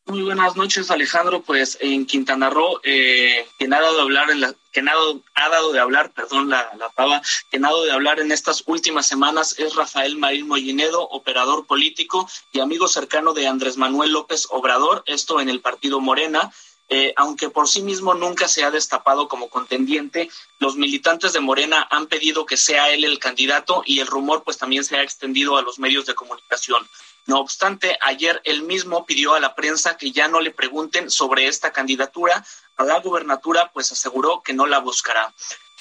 [0.07, 1.41] Muy buenas noches, Alejandro.
[1.41, 4.99] Pues en Quintana Roo, eh, que nada de hablar en la, que nada
[5.33, 9.07] ha dado de hablar, perdón la, la pava, que nada de hablar en estas últimas
[9.07, 15.01] semanas es Rafael Marín Mollinedo, operador político y amigo cercano de Andrés Manuel López Obrador,
[15.07, 16.53] esto en el partido Morena.
[16.87, 21.87] Eh, aunque por sí mismo nunca se ha destapado como contendiente, los militantes de Morena
[21.89, 25.57] han pedido que sea él el candidato y el rumor pues también se ha extendido
[25.57, 26.87] a los medios de comunicación.
[27.27, 31.47] No obstante, ayer él mismo pidió a la prensa que ya no le pregunten sobre
[31.47, 32.45] esta candidatura
[32.77, 35.33] a la gubernatura, pues aseguró que no la buscará.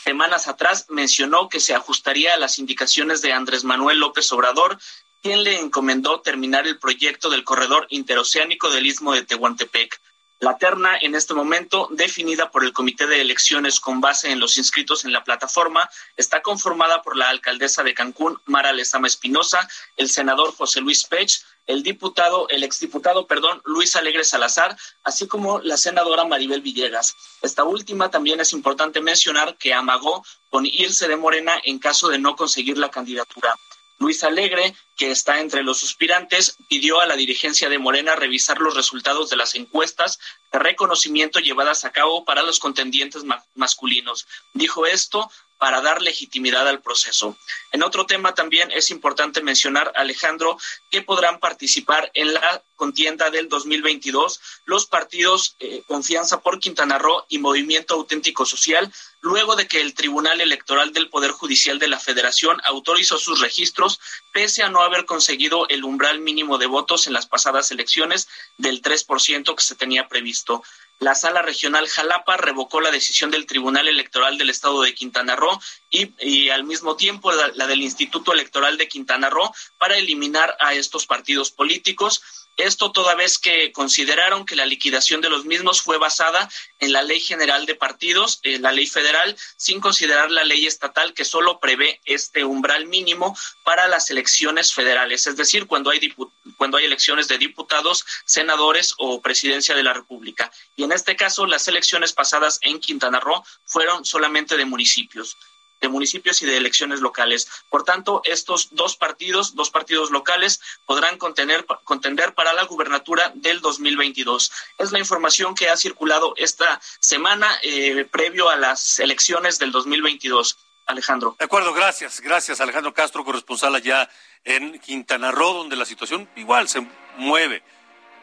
[0.02, 4.78] Semanas atrás mencionó que se ajustaría a las indicaciones de Andrés Manuel López Obrador,
[5.22, 10.00] quien le encomendó terminar el proyecto del corredor interoceánico del istmo de Tehuantepec.
[10.40, 14.58] La terna en este momento, definida por el Comité de Elecciones con base en los
[14.58, 19.66] inscritos en la plataforma, está conformada por la alcaldesa de Cancún, Mara Lezama Espinosa,
[19.96, 25.60] el senador José Luis Pech, el diputado, el exdiputado, perdón, Luis Alegre Salazar, así como
[25.60, 27.14] la senadora Maribel Villegas.
[27.40, 32.18] Esta última también es importante mencionar que amagó con irse de Morena en caso de
[32.18, 33.56] no conseguir la candidatura.
[33.98, 38.74] Luis Alegre, que está entre los suspirantes, pidió a la dirigencia de Morena revisar los
[38.74, 40.18] resultados de las encuestas
[40.52, 43.22] de reconocimiento llevadas a cabo para los contendientes
[43.54, 44.26] masculinos.
[44.52, 47.36] Dijo esto para dar legitimidad al proceso.
[47.72, 50.58] En otro tema también es importante mencionar, Alejandro,
[50.90, 57.24] que podrán participar en la contienda del 2022 los partidos eh, Confianza por Quintana Roo
[57.28, 61.98] y Movimiento Auténtico Social, luego de que el Tribunal Electoral del Poder Judicial de la
[61.98, 64.00] Federación autorizó sus registros,
[64.32, 68.82] pese a no haber conseguido el umbral mínimo de votos en las pasadas elecciones del
[68.82, 70.62] 3% que se tenía previsto
[71.04, 75.60] la Sala Regional Jalapa revocó la decisión del Tribunal Electoral del Estado de Quintana Roo
[75.90, 81.06] y, al mismo tiempo la, del Instituto Electoral de Quintana Roo para eliminar a estos
[81.06, 82.22] partidos políticos.
[82.56, 87.02] Esto toda vez que consideraron que la liquidación de los mismos fue basada en la
[87.02, 91.58] Ley General de Partidos, eh, la ley federal, sin considerar la ley estatal que solo
[91.58, 96.14] prevé este umbral mínimo para las elecciones federales, es decir, cuando hay,
[96.56, 100.52] cuando hay elecciones de diputados, senadores o presidencia de la República.
[100.76, 105.36] Y en este caso, las elecciones pasadas en Quintana Roo fueron solamente de municipios
[105.84, 107.48] de municipios y de elecciones locales.
[107.68, 114.50] Por tanto, estos dos partidos, dos partidos locales, podrán contender para la gubernatura del 2022.
[114.78, 120.58] Es la información que ha circulado esta semana eh, previo a las elecciones del 2022.
[120.86, 121.34] Alejandro.
[121.38, 122.20] De acuerdo, gracias.
[122.20, 124.06] Gracias, Alejandro Castro, corresponsal allá
[124.44, 127.62] en Quintana Roo, donde la situación igual se mueve.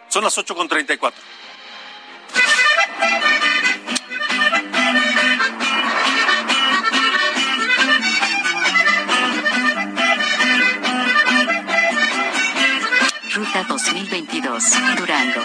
[0.10, 1.12] Son las 8.34.
[13.42, 14.64] Ruta 2022,
[14.98, 15.42] Durango.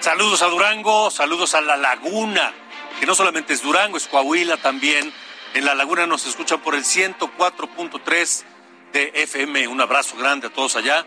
[0.00, 2.52] Saludos a Durango, saludos a La Laguna,
[3.00, 5.10] que no solamente es Durango, es Coahuila también.
[5.54, 8.44] En La Laguna nos escuchan por el 104.3
[8.92, 9.66] de FM.
[9.68, 11.06] Un abrazo grande a todos allá.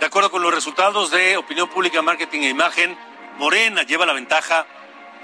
[0.00, 2.96] De acuerdo con los resultados de Opinión Pública, Marketing e Imagen,
[3.36, 4.66] Morena lleva la ventaja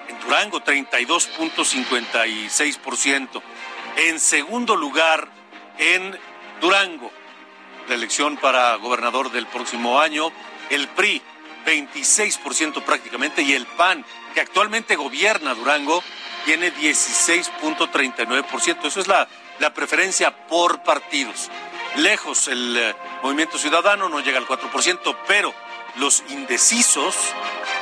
[0.09, 3.43] en Durango, 32.56%.
[3.97, 5.27] En segundo lugar,
[5.79, 6.19] en
[6.61, 7.11] Durango,
[7.91, 10.31] la elección para gobernador del próximo año,
[10.71, 11.21] el PRI
[11.67, 16.05] 26% prácticamente y el PAN, que actualmente gobierna Durango,
[16.45, 18.85] tiene 16.39%.
[18.85, 19.27] Eso es la,
[19.59, 21.51] la preferencia por partidos.
[21.97, 25.53] Lejos el eh, movimiento ciudadano no llega al 4%, pero
[25.97, 27.17] los indecisos,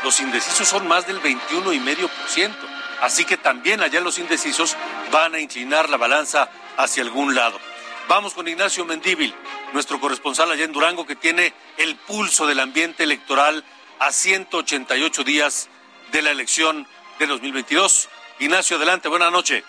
[0.02, 2.56] los indecisos son más del 21,5%.
[3.02, 4.74] Así que también allá los indecisos
[5.12, 7.60] van a inclinar la balanza hacia algún lado.
[8.08, 9.34] Vamos con Ignacio Mendíbil,
[9.74, 13.62] nuestro corresponsal allá en Durango, que tiene el pulso del ambiente electoral
[13.98, 15.68] a 188 días
[16.10, 16.86] de la elección
[17.18, 18.08] de 2022.
[18.38, 19.62] Ignacio, adelante, buena noche.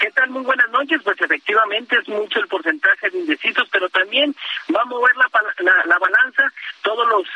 [0.00, 0.30] ¿Qué tal?
[0.30, 1.00] Muy buenas noches.
[1.04, 4.34] Pues efectivamente es mucho el porcentaje de indecisos, pero también
[4.74, 5.13] va a mover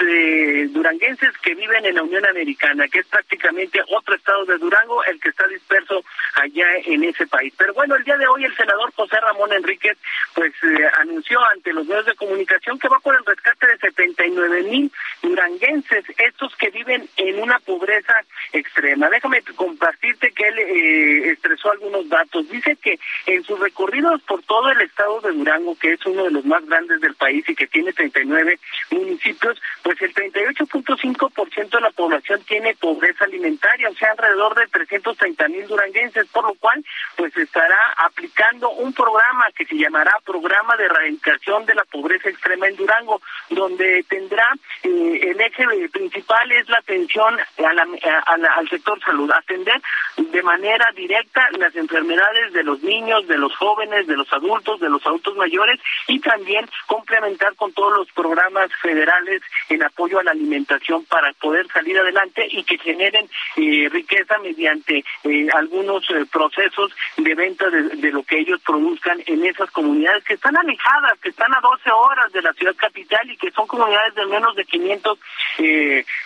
[0.08, 5.04] eh, duranguenses que viven en la Unión Americana, que es prácticamente otro estado de Durango,
[5.04, 6.02] el que está disperso
[6.34, 7.52] allá en ese país.
[7.56, 9.96] Pero bueno, el día de hoy el senador José Ramón Enríquez
[10.34, 14.62] pues eh, anunció ante los medios de comunicación que va por el rescate de 79
[14.64, 14.92] mil
[15.22, 18.14] duranguenses, estos que viven en una pobreza
[18.52, 19.08] extrema.
[19.10, 24.70] Déjame compartirte que él eh, expresó algunos datos Dice que en sus recorridos por todo
[24.70, 27.66] el estado de Durango, que es uno de los más grandes del país y que
[27.66, 28.58] tiene 39
[28.90, 35.48] municipios, pues el 38.5% de la población tiene pobreza alimentaria, o sea, alrededor de 330
[35.48, 36.84] mil duranguenses, por lo cual
[37.16, 42.68] pues estará aplicando un programa que se llamará Programa de Erradicación de la Pobreza Extrema
[42.68, 43.20] en Durango,
[43.58, 49.82] donde tendrá eh, el eje principal es la atención al sector salud, atender
[50.16, 54.88] de manera directa las enfermedades de los niños, de los jóvenes, de los adultos, de
[54.88, 60.30] los adultos mayores y también complementar con todos los programas federales en apoyo a la
[60.30, 66.92] alimentación para poder salir adelante y que generen eh, riqueza mediante eh, algunos eh, procesos
[67.16, 71.30] de venta de, de, lo que ellos produzcan en esas comunidades que están alejadas, que
[71.30, 74.64] están a 12 horas de la ciudad capital y que son comunidades de menos de
[74.64, 75.18] 500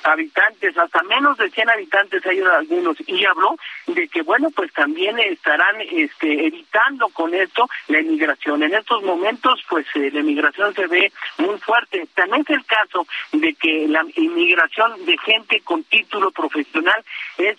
[0.04, 2.96] habitantes, hasta menos de 100 habitantes hay algunos.
[3.06, 3.56] Y habló
[3.94, 8.62] de que, bueno, pues también estarán este, evitando con esto la inmigración.
[8.62, 12.06] En estos momentos, pues eh, la inmigración se ve muy fuerte.
[12.14, 17.04] También es el caso de que la inmigración de gente con título profesional
[17.38, 17.56] es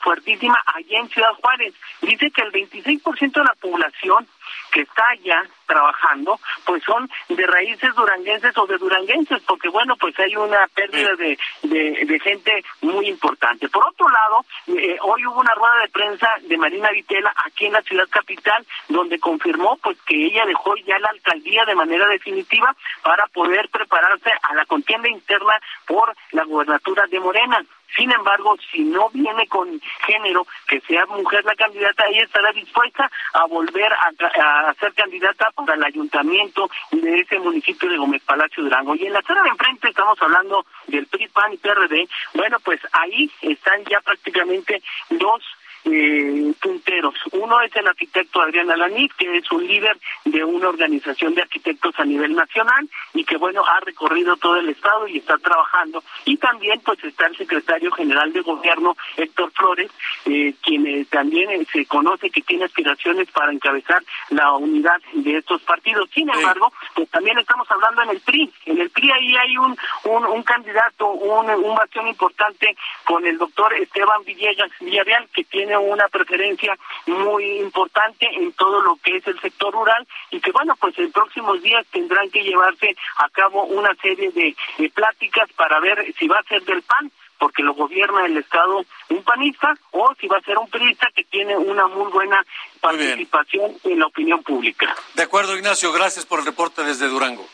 [0.00, 1.74] fuertísima allá en Ciudad Juárez.
[2.02, 4.26] Dice que el 26% de la población
[4.70, 10.18] que está allá trabajando, pues son de raíces duranguenses o de duranguenses, porque bueno, pues
[10.18, 13.68] hay una pérdida de, de, gente muy importante.
[13.68, 17.72] Por otro lado, eh, hoy hubo una rueda de prensa de Marina Vitela aquí en
[17.72, 22.74] la ciudad capital, donde confirmó pues que ella dejó ya la alcaldía de manera definitiva
[23.02, 27.64] para poder prepararse a la contienda interna por la gubernatura de Morena.
[27.96, 33.10] Sin embargo, si no viene con género, que sea mujer la candidata, ella estará dispuesta
[33.32, 38.94] a volver a, ser candidata para el ayuntamiento de ese municipio de Gómez Palacio Durango.
[38.94, 42.08] Y en la zona de enfrente estamos hablando del PRI, PAN y PRD.
[42.34, 45.42] Bueno, pues ahí están ya prácticamente dos
[45.84, 47.14] eh, punteros.
[47.32, 51.94] Uno es el arquitecto Adrián Alanit, que es un líder de una organización de arquitectos
[51.98, 56.02] a nivel nacional y que, bueno, ha recorrido todo el estado y está trabajando.
[56.24, 59.90] Y también, pues, está el secretario general de gobierno, Héctor Flores,
[60.26, 65.38] eh, quien eh, también eh, se conoce que tiene aspiraciones para encabezar la unidad de
[65.38, 66.08] estos partidos.
[66.12, 68.52] Sin embargo, pues también estamos hablando en el PRI.
[68.66, 73.38] En el PRI ahí hay un, un, un candidato, un, un bastión importante con el
[73.38, 79.26] doctor Esteban Villegas Villarreal, que tiene una preferencia muy importante en todo lo que es
[79.26, 83.64] el sector rural y que bueno, pues en próximos días tendrán que llevarse a cabo
[83.64, 84.56] una serie de,
[84.90, 89.22] pláticas para ver si va a ser del PAN porque lo gobierna el Estado un
[89.22, 92.44] panista o si va a ser un periodista que tiene una muy buena
[92.80, 94.94] participación en la opinión pública.
[95.14, 97.46] De acuerdo, Ignacio, gracias por el reporte desde Durango.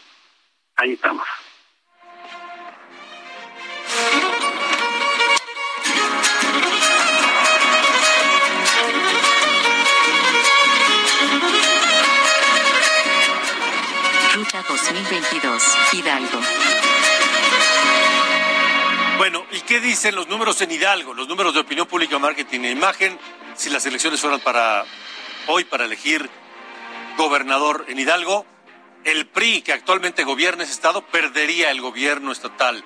[0.77, 1.27] Ahí estamos.
[14.69, 15.62] 2022,
[15.93, 16.41] Hidalgo.
[19.19, 21.14] Bueno, ¿y qué dicen los números en Hidalgo?
[21.14, 23.19] Los números de opinión pública, marketing e imagen,
[23.55, 24.85] si las elecciones fueran para
[25.47, 26.29] hoy, para elegir
[27.17, 28.45] gobernador en Hidalgo,
[29.05, 32.85] el PRI, que actualmente gobierna ese estado, perdería el gobierno estatal.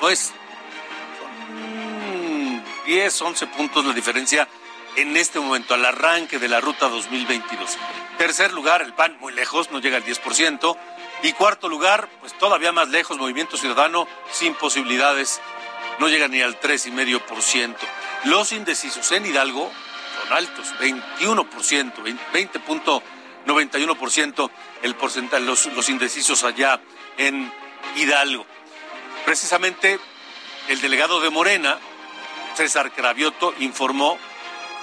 [0.00, 0.32] No es.
[1.18, 4.46] Son 10, 11 puntos la diferencia
[4.94, 7.76] en este momento, al arranque de la ruta 2022.
[8.18, 10.76] Tercer lugar, el PAN, muy lejos, no llega al 10%.
[11.24, 15.40] Y cuarto lugar, pues todavía más lejos, Movimiento Ciudadano, sin posibilidades,
[15.98, 17.74] no llega ni al 3,5%.
[18.24, 19.72] Los indecisos en Hidalgo
[20.22, 22.60] son altos, 21%, 20.
[24.82, 26.80] 91% el porcentaje, los, los indecisos allá
[27.16, 27.52] en
[27.96, 28.46] Hidalgo.
[29.24, 29.98] Precisamente
[30.68, 31.78] el delegado de Morena,
[32.54, 34.18] César Cravioto, informó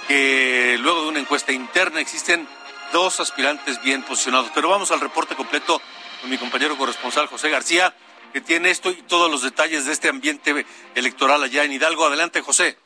[0.08, 2.48] que luego de una encuesta interna existen
[2.92, 4.50] dos aspirantes bien posicionados.
[4.54, 5.80] Pero vamos al reporte completo
[6.20, 7.94] con mi compañero corresponsal José García,
[8.32, 12.06] que tiene esto y todos los detalles de este ambiente electoral allá en Hidalgo.
[12.06, 12.76] Adelante, José.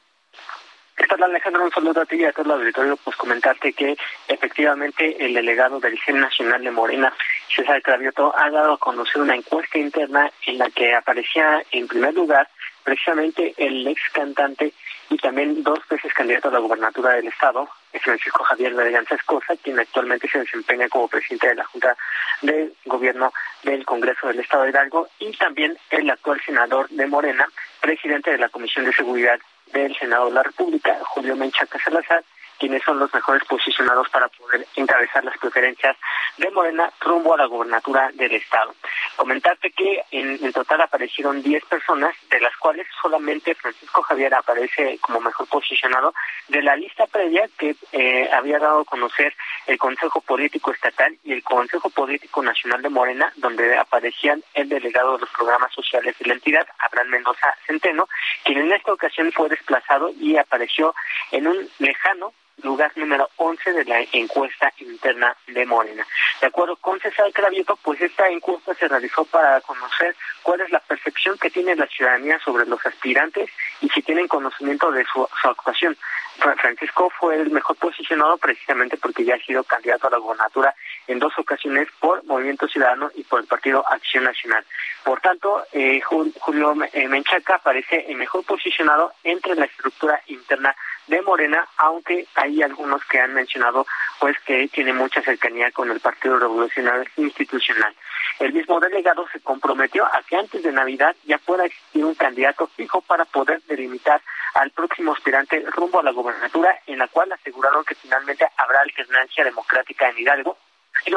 [1.04, 1.64] ¿Qué tal Alejandro?
[1.64, 2.96] Un saludo a ti y a todo el auditorio.
[2.96, 3.94] Pues comentarte que
[4.26, 7.12] efectivamente el delegado del CEN Nacional de Morena,
[7.54, 12.14] César Cravioto, ha dado a conocer una encuesta interna en la que aparecía en primer
[12.14, 12.48] lugar
[12.82, 14.72] precisamente el ex cantante
[15.10, 17.68] y también dos veces candidato a la gubernatura del Estado,
[18.00, 21.94] Francisco Javier Verganza Escosa, quien actualmente se desempeña como presidente de la Junta
[22.40, 23.30] de Gobierno
[23.62, 27.46] del Congreso del Estado de Hidalgo, y también el actual senador de Morena,
[27.82, 29.38] presidente de la Comisión de Seguridad
[29.80, 32.24] del Senado de la República, Julio Menchaca Salazar,
[32.58, 35.96] quienes son los mejores posicionados para poder encabezar las preferencias
[36.36, 38.74] de Morena rumbo a la gobernatura del Estado.
[39.16, 45.20] Comentarte que en, total aparecieron 10 personas, de las cuales solamente Francisco Javier aparece como
[45.20, 46.14] mejor posicionado
[46.48, 49.34] de la lista previa que eh, había dado a conocer
[49.66, 55.14] el Consejo Político Estatal y el Consejo Político Nacional de Morena, donde aparecían el delegado
[55.14, 58.08] de los programas sociales de la entidad, Abraham Mendoza Centeno,
[58.44, 60.94] quien en esta ocasión fue desplazado y apareció
[61.30, 62.32] en un lejano
[62.62, 66.06] lugar número 11 de la encuesta interna de Morena.
[66.40, 70.80] De acuerdo con César Cravieto, pues esta encuesta se realizó para conocer cuál es la
[70.80, 73.50] percepción que tiene la ciudadanía sobre los aspirantes
[73.80, 75.96] y si tienen conocimiento de su, actuación.
[76.36, 80.74] Francisco fue el mejor posicionado precisamente porque ya ha sido candidato a la gobernatura
[81.06, 84.64] en dos ocasiones por Movimiento Ciudadano y por el Partido Acción Nacional.
[85.04, 90.74] Por tanto, eh, Julio eh, Menchaca aparece el mejor posicionado entre la estructura interna
[91.06, 93.86] de Morena, aunque hay algunos que han mencionado
[94.20, 97.94] pues que tiene mucha cercanía con el Partido Revolucionario Institucional.
[98.40, 102.66] El mismo delegado se comprometió a que antes de Navidad ya pueda existir un candidato
[102.68, 104.20] fijo para poder delimitar
[104.54, 109.44] al próximo aspirante rumbo a la gobernatura, en la cual aseguraron que finalmente habrá alternancia
[109.44, 110.56] democrática en Hidalgo,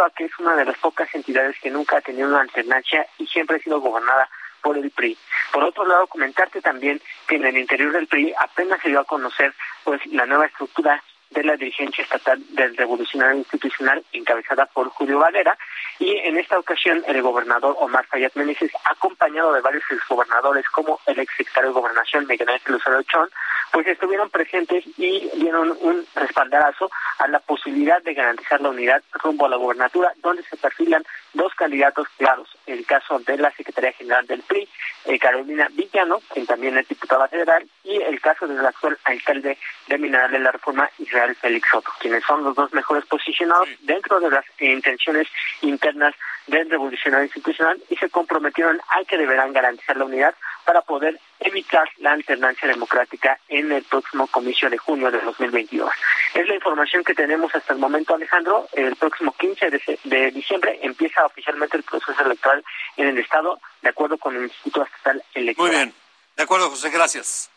[0.03, 3.25] a que es una de las pocas entidades que nunca ha tenido una alternancia y
[3.27, 4.29] siempre ha sido gobernada
[4.61, 5.17] por el PRI.
[5.51, 9.05] Por otro lado, comentarte también que en el interior del PRI apenas se dio a
[9.05, 9.53] conocer
[9.83, 15.57] pues la nueva estructura de la dirigencia estatal del Revolucionario Institucional encabezada por Julio Valera
[15.99, 21.19] y en esta ocasión el gobernador Omar Fayad Meneses acompañado de varios exgobernadores como el
[21.19, 23.29] exsecretario de Gobernación Miguel Ángel Luzaro Chón
[23.71, 26.89] pues estuvieron presentes y dieron un respaldarazo
[27.19, 31.03] a la posibilidad de garantizar la unidad rumbo a la gobernatura donde se perfilan
[31.33, 34.67] dos candidatos claros, el caso de la Secretaría General del PRI,
[35.05, 39.57] eh, Carolina Villano, quien también es diputada federal, y el caso del actual alcalde
[39.87, 44.19] de Mineral de la Reforma, Israel Félix Soto, quienes son los dos mejores posicionados dentro
[44.19, 45.27] de las intenciones
[45.61, 46.13] internas
[46.47, 51.89] del revolucionario institucional y se comprometieron a que deberán garantizar la unidad para poder evitar
[51.97, 55.91] la alternancia democrática en el próximo comicio de junio de 2022.
[56.33, 58.67] Es la información que tenemos hasta el momento, Alejandro.
[58.73, 62.63] El próximo 15 de, diciembre empieza oficialmente el proceso electoral
[62.97, 65.71] en el Estado, de acuerdo con el Instituto Estatal Electoral.
[65.71, 65.93] Muy bien.
[66.35, 67.49] De acuerdo, José, gracias.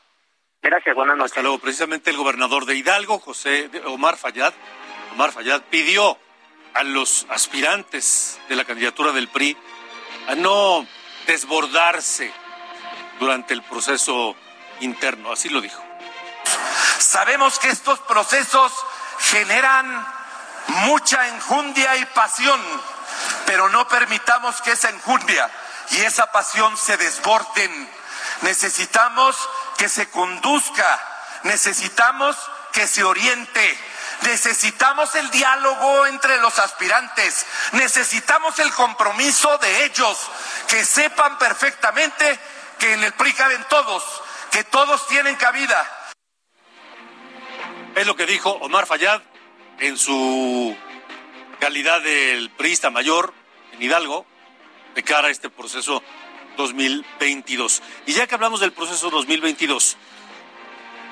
[0.63, 1.33] Gracias, buenas noches.
[1.33, 1.59] Hasta luego.
[1.59, 4.53] Precisamente el gobernador de Hidalgo, José Omar Fayad,
[5.15, 6.19] Omar Fayad pidió
[6.75, 9.57] a los aspirantes de la candidatura del PRI
[10.29, 10.87] a no
[11.27, 12.33] desbordarse
[13.21, 14.35] durante el proceso
[14.81, 15.81] interno, así lo dijo.
[16.99, 18.73] Sabemos que estos procesos
[19.31, 20.07] generan
[20.67, 22.61] mucha enjundia y pasión,
[23.45, 25.51] pero no permitamos que esa enjundia
[25.91, 27.91] y esa pasión se desborden.
[28.41, 29.37] Necesitamos
[29.77, 31.01] que se conduzca,
[31.43, 32.37] necesitamos
[32.73, 33.79] que se oriente,
[34.23, 40.19] necesitamos el diálogo entre los aspirantes, necesitamos el compromiso de ellos,
[40.69, 42.41] que sepan perfectamente
[42.81, 44.03] que en el PRI caben todos,
[44.51, 46.13] que todos tienen cabida.
[47.95, 49.23] Es lo que dijo Omar Fayad
[49.79, 50.75] en su
[51.61, 53.35] calidad del priista mayor
[53.73, 54.27] en Hidalgo
[54.95, 56.03] de cara a este proceso
[56.57, 57.83] 2022.
[58.07, 59.97] Y ya que hablamos del proceso 2022,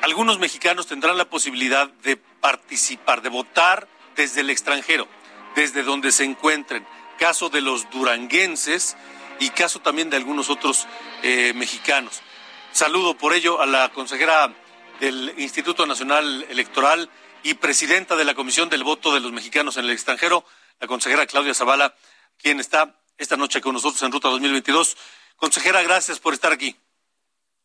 [0.02, 5.06] algunos mexicanos tendrán la posibilidad de participar, de votar desde el extranjero,
[5.54, 6.86] desde donde se encuentren.
[7.18, 8.96] Caso de los duranguenses
[9.40, 10.86] y caso también de algunos otros
[11.22, 12.22] eh, mexicanos.
[12.72, 14.52] Saludo por ello a la consejera
[15.00, 17.08] del Instituto Nacional Electoral
[17.42, 20.44] y presidenta de la Comisión del Voto de los Mexicanos en el extranjero,
[20.80, 21.94] la consejera Claudia Zavala,
[22.36, 24.96] quien está esta noche con nosotros en Ruta 2022.
[25.36, 26.76] Consejera, gracias por estar aquí.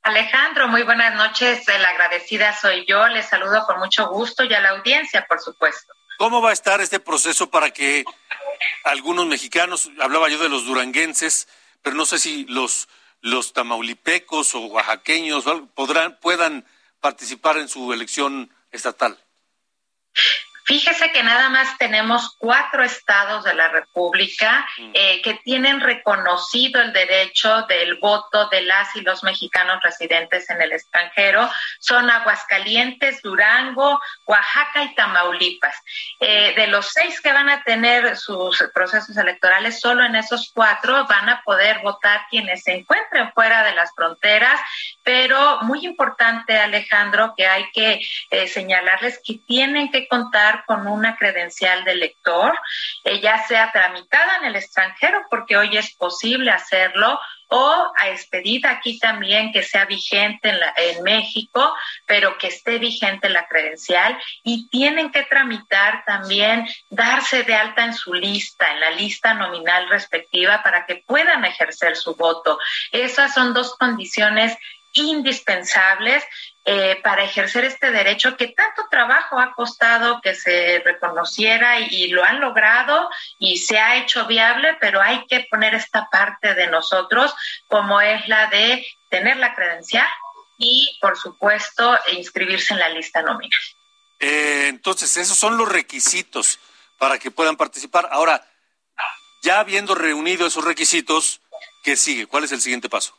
[0.03, 1.65] Alejandro, muy buenas noches.
[1.67, 3.07] La agradecida soy yo.
[3.07, 5.93] Les saludo con mucho gusto y a la audiencia, por supuesto.
[6.17, 8.03] ¿Cómo va a estar este proceso para que
[8.83, 11.47] algunos mexicanos, hablaba yo de los duranguenses,
[11.83, 12.87] pero no sé si los,
[13.21, 16.65] los tamaulipecos o oaxaqueños podrán, puedan
[17.01, 19.19] participar en su elección estatal?
[20.65, 24.91] Fíjese que nada más tenemos cuatro estados de la República mm.
[24.93, 30.61] eh, que tienen reconocido el derecho del voto de las y los mexicanos residentes en
[30.61, 31.49] el extranjero.
[31.79, 35.75] Son Aguascalientes, Durango, Oaxaca y Tamaulipas.
[36.19, 41.05] Eh, de los seis que van a tener sus procesos electorales, solo en esos cuatro
[41.07, 44.59] van a poder votar quienes se encuentren fuera de las fronteras.
[45.03, 47.99] Pero muy importante, Alejandro, que hay que
[48.29, 52.53] eh, señalarles que tienen que contar con una credencial de lector,
[53.03, 58.71] eh, ya sea tramitada en el extranjero, porque hoy es posible hacerlo, o a expedida
[58.71, 61.75] aquí también que sea vigente en, en, México,
[62.07, 67.93] pero que esté vigente la credencial y tienen que tramitar también darse de alta en
[67.93, 72.57] su lista, en la lista nominal respectiva para que puedan ejercer su voto.
[72.91, 74.57] Esas son dos condiciones
[74.93, 76.23] indispensables
[76.65, 82.23] eh, para ejercer este derecho que tanto trabajo ha costado que se reconociera y, lo
[82.23, 87.35] han logrado y se ha hecho viable, pero hay que poner esta parte de nosotros
[87.67, 90.07] como es la de tener la credencial
[90.57, 93.59] y, por supuesto, inscribirse en la lista nominal.
[94.21, 96.59] Eh, entonces, esos son los requisitos
[96.97, 98.07] para que puedan participar.
[98.09, 98.41] Ahora,
[99.41, 101.41] ya habiendo reunido esos requisitos,
[101.83, 102.25] ¿qué sigue?
[102.25, 103.17] ¿Cuál es el siguiente paso?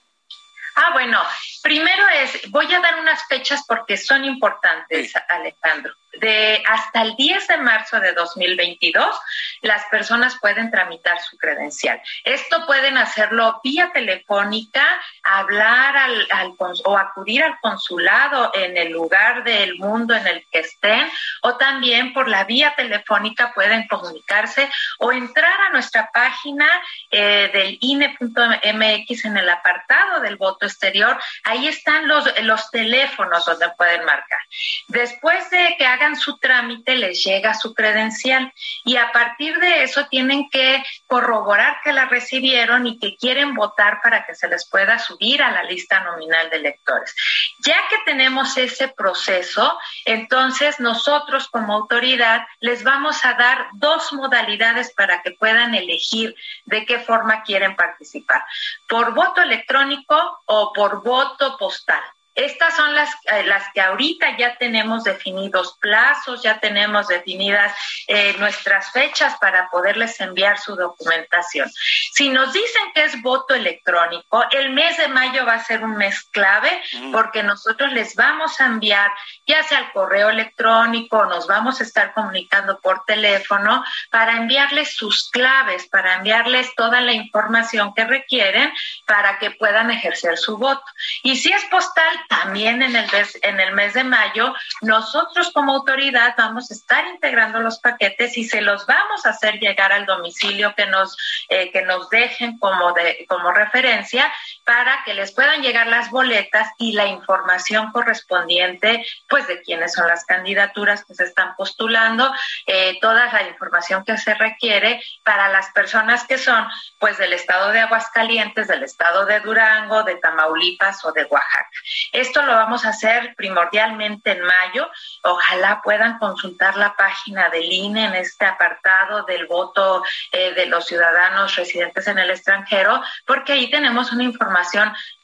[0.76, 1.20] Ah, bueno,
[1.62, 5.94] primero es, voy a dar unas fechas porque son importantes, Alejandro.
[6.20, 9.16] De hasta el 10 de marzo de 2022,
[9.62, 12.00] las personas pueden tramitar su credencial.
[12.24, 14.84] Esto pueden hacerlo vía telefónica,
[15.22, 16.54] hablar al,
[16.84, 21.10] o acudir al consulado en el lugar del mundo en el que estén,
[21.42, 26.68] o también por la vía telefónica pueden comunicarse o entrar a nuestra página
[27.10, 31.18] eh, del INE.mx en el apartado del voto exterior.
[31.44, 34.40] Ahí están los, los teléfonos donde pueden marcar.
[34.88, 38.52] Después de que hagan su trámite, les llega su credencial
[38.84, 44.00] y a partir de eso tienen que corroborar que la recibieron y que quieren votar
[44.02, 47.14] para que se les pueda subir a la lista nominal de electores.
[47.60, 54.92] Ya que tenemos ese proceso, entonces nosotros como autoridad les vamos a dar dos modalidades
[54.94, 56.34] para que puedan elegir
[56.66, 58.42] de qué forma quieren participar,
[58.88, 62.02] por voto electrónico o por voto postal.
[62.34, 67.72] Estas son las, eh, las que ahorita ya tenemos definidos plazos, ya tenemos definidas
[68.08, 71.70] eh, nuestras fechas para poderles enviar su documentación.
[72.12, 75.96] Si nos dicen que es voto electrónico, el mes de mayo va a ser un
[75.96, 76.82] mes clave
[77.12, 79.10] porque nosotros les vamos a enviar,
[79.46, 85.30] ya sea el correo electrónico, nos vamos a estar comunicando por teléfono para enviarles sus
[85.30, 88.72] claves, para enviarles toda la información que requieren
[89.06, 90.84] para que puedan ejercer su voto.
[91.22, 95.72] Y si es postal, también en el, mes, en el mes de mayo, nosotros como
[95.72, 100.06] autoridad vamos a estar integrando los paquetes y se los vamos a hacer llegar al
[100.06, 101.16] domicilio que nos,
[101.48, 104.32] eh, que nos dejen como, de, como referencia
[104.64, 110.08] para que les puedan llegar las boletas y la información correspondiente, pues de quiénes son
[110.08, 112.32] las candidaturas que se están postulando,
[112.66, 116.66] eh, toda la información que se requiere para las personas que son,
[116.98, 121.68] pues del estado de Aguascalientes, del estado de Durango, de Tamaulipas o de Oaxaca.
[122.12, 124.88] Esto lo vamos a hacer primordialmente en mayo.
[125.22, 130.02] Ojalá puedan consultar la página del INE en este apartado del voto
[130.32, 134.53] eh, de los ciudadanos residentes en el extranjero, porque ahí tenemos una información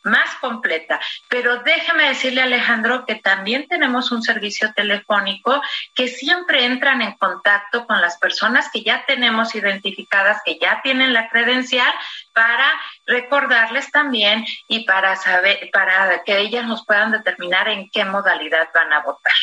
[0.03, 1.01] más completa.
[1.28, 5.61] Pero déjeme decirle, Alejandro, que también tenemos un servicio telefónico
[5.95, 11.12] que siempre entran en contacto con las personas que ya tenemos identificadas, que ya tienen
[11.12, 11.93] la credencial,
[12.33, 18.68] para recordarles también y para saber, para que ellas nos puedan determinar en qué modalidad
[18.74, 19.35] van a votar.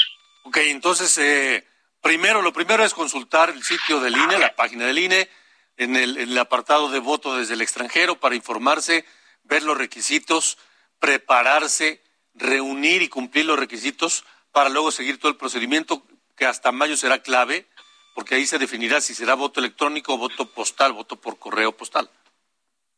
[0.44, 1.68] Ok, entonces, eh,
[2.02, 5.30] primero, lo primero es consultar el sitio del INE, la página del INE,
[5.78, 9.06] en el, en el apartado de voto desde el extranjero para informarse
[9.48, 10.58] ver los requisitos,
[11.00, 16.04] prepararse, reunir y cumplir los requisitos para luego seguir todo el procedimiento
[16.36, 17.68] que hasta mayo será clave,
[18.14, 22.10] porque ahí se definirá si será voto electrónico o voto postal, voto por correo postal.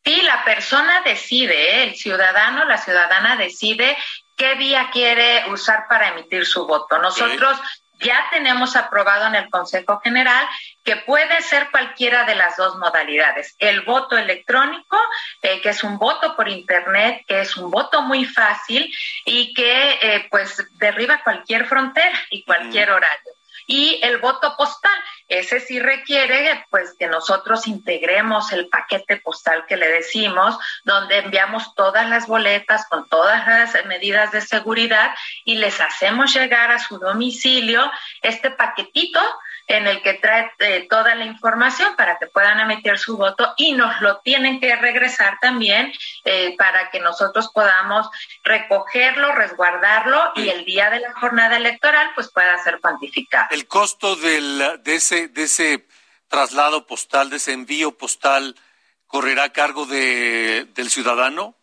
[0.04, 1.84] Sí, la persona decide, ¿eh?
[1.84, 3.98] el ciudadano, la ciudadana decide
[4.38, 6.98] qué día quiere usar para emitir su voto.
[7.00, 7.60] Nosotros
[8.00, 10.48] ya tenemos aprobado en el Consejo General
[10.84, 13.56] que puede ser cualquiera de las dos modalidades.
[13.60, 14.98] El voto electrónico,
[15.42, 18.92] eh, que es un voto por Internet, que es un voto muy fácil
[19.26, 23.39] y que eh, pues derriba cualquier frontera y cualquier horario
[23.70, 24.92] y el voto postal.
[25.28, 31.76] Ese sí requiere pues que nosotros integremos el paquete postal que le decimos, donde enviamos
[31.76, 35.12] todas las boletas con todas las medidas de seguridad
[35.46, 37.92] y les hacemos llegar a su domicilio
[38.24, 39.22] este paquetito
[39.70, 43.74] en el que trae eh, toda la información para que puedan emitir su voto y
[43.74, 45.94] nos lo tienen que regresar también
[46.26, 48.10] eh, para que nosotros podamos
[48.44, 53.48] recogerlo, resguardarlo y el día de la jornada electoral pues pueda ser cuantificado.
[53.52, 55.88] El costo del, de, ese, de ese
[56.28, 58.56] traslado postal, de ese envío postal,
[59.06, 61.59] correrá a cargo de, del ciudadano?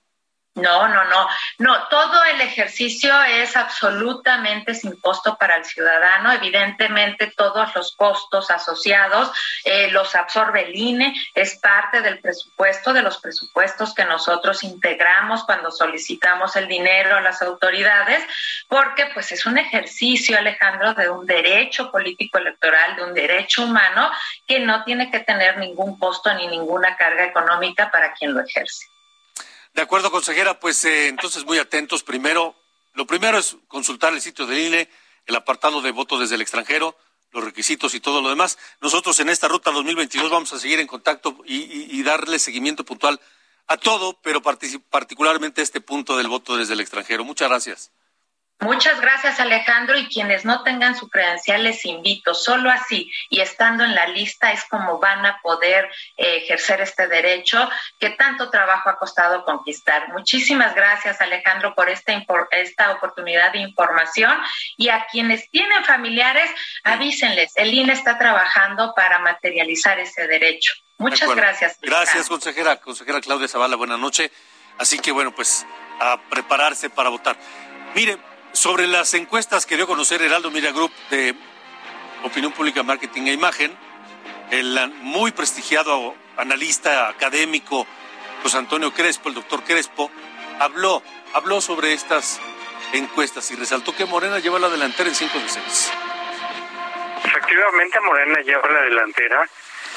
[0.57, 1.29] No, no, no,
[1.59, 6.33] no, todo el ejercicio es absolutamente sin costo para el ciudadano.
[6.33, 9.31] Evidentemente, todos los costos asociados
[9.65, 15.45] eh, los absorbe el INE, es parte del presupuesto, de los presupuestos que nosotros integramos
[15.45, 18.25] cuando solicitamos el dinero a las autoridades,
[18.67, 24.11] porque pues es un ejercicio, Alejandro, de un derecho político electoral, de un derecho humano
[24.47, 28.96] que no tiene que tener ningún costo ni ninguna carga económica para quien lo ejerce.
[29.77, 32.03] De acuerdo, consejera, pues eh, entonces muy atentos.
[32.03, 32.57] Primero,
[32.95, 34.89] lo primero es consultar el sitio del INE,
[35.27, 36.97] el apartado de voto desde el extranjero,
[37.31, 38.57] los requisitos y todo lo demás.
[38.81, 43.21] Nosotros en esta ruta 2022 vamos a seguir en contacto y, darle seguimiento puntual
[43.67, 47.23] a todo, pero particularmente a este punto del voto desde el extranjero.
[47.27, 47.93] Muchas gracias.
[48.61, 53.85] Muchas gracias Alejandro y quienes no tengan su credencial les invito, solo así y estando
[53.85, 58.89] en la lista es como van a poder eh, ejercer este derecho que tanto trabajo
[58.89, 60.09] ha costado conquistar.
[60.09, 62.15] Muchísimas gracias Alejandro por esta,
[62.53, 64.35] esta oportunidad de información
[64.79, 66.51] y a quienes tienen familiares
[66.83, 70.73] avísenles, el INE está trabajando para materializar ese derecho.
[70.97, 71.79] Muchas gracias.
[71.83, 74.31] Gracias consejera, consejera Claudia Zavala, buenas noches.
[74.79, 75.67] Así que bueno, pues
[76.01, 77.37] a prepararse para votar.
[77.95, 78.19] Mire,
[78.57, 81.35] sobre las encuestas que dio a conocer Heraldo Media Group de
[82.25, 83.77] Opinión Pública, Marketing e Imagen,
[84.51, 87.87] el muy prestigiado analista académico
[88.43, 90.11] José Antonio Crespo, el doctor Crespo,
[90.59, 91.03] habló,
[91.35, 92.41] habló sobre estas
[92.95, 95.93] encuestas y resaltó que Morena lleva la delantera en cinco de seis.
[97.25, 99.47] Efectivamente, Morena lleva la delantera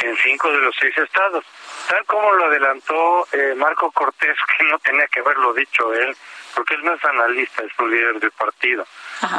[0.02, 1.46] en cinco de los seis estados.
[1.88, 6.16] Tal como lo adelantó eh, Marco Cortés, que no tenía que haberlo dicho él,
[6.60, 8.86] porque él no es analista, es un líder de partido.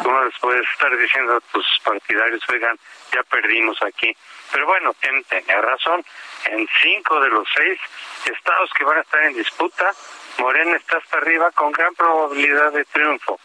[0.06, 2.78] Uno les puede estar diciendo a tus partidarios, oigan,
[3.12, 4.16] ya perdimos aquí.
[4.50, 4.94] Pero bueno,
[5.28, 6.02] tenía razón.
[6.46, 7.78] En cinco de los seis
[8.24, 9.92] estados que van a estar en disputa,
[10.38, 13.38] Morena está hasta arriba con gran probabilidad de triunfo.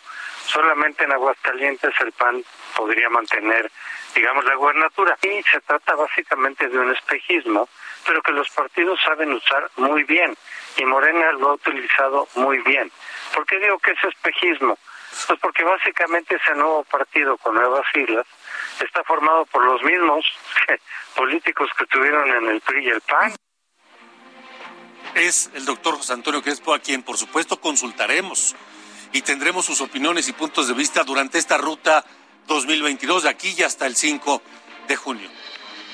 [0.46, 2.46] Solamente en Aguascalientes el PAN
[2.78, 3.70] podría mantener,
[4.16, 5.18] digamos, la gubernatura.
[5.22, 7.68] Y se trata básicamente de un espejismo,
[8.08, 10.34] pero que los partidos saben usar muy bien.
[10.78, 12.90] Y Morena lo ha utilizado muy bien.
[13.36, 14.80] ¿Por qué digo que es espejismo?
[15.28, 18.26] Pues porque básicamente ese nuevo partido con nuevas siglas
[18.80, 20.26] está formado por los mismos
[21.16, 23.36] políticos que tuvieron en el PRI y el PAN.
[25.16, 28.56] Es el doctor José Antonio Crespo a quien por supuesto consultaremos
[29.12, 32.06] y tendremos sus opiniones y puntos de vista durante esta ruta
[32.48, 34.42] 2022 de aquí y hasta el 5
[34.88, 35.30] de junio.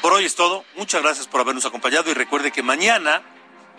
[0.02, 0.64] Por hoy es todo.
[0.76, 3.24] Muchas gracias por habernos acompañado y recuerde que mañana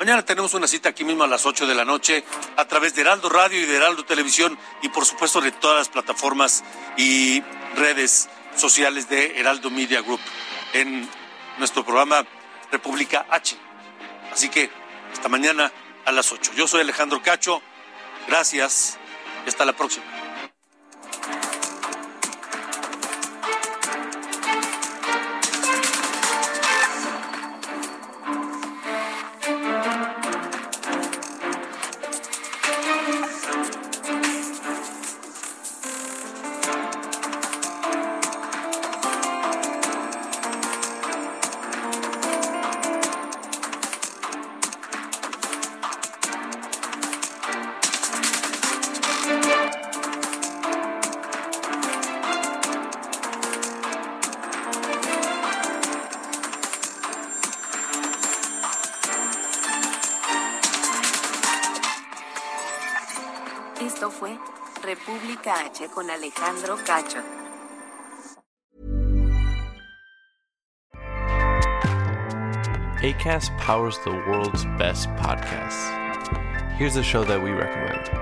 [0.03, 2.25] Mañana tenemos una cita aquí mismo a las 8 de la noche
[2.57, 5.89] a través de Heraldo Radio y de Heraldo Televisión y por supuesto de todas las
[5.91, 6.65] plataformas
[6.97, 7.41] y
[7.77, 10.19] redes sociales de Heraldo Media Group
[10.73, 11.09] en
[11.59, 12.27] nuestro programa
[12.73, 13.57] República H.
[14.33, 14.73] Así que
[15.13, 15.71] hasta mañana
[16.05, 16.51] a las 8.
[16.57, 17.63] Yo soy Alejandro Cacho.
[18.27, 18.99] Gracias
[19.47, 20.22] y hasta la próxima.
[65.93, 67.21] Con Alejandro Cacho.
[73.03, 75.91] ACAST powers the world's best podcasts.
[76.77, 78.22] Here's a show that we recommend.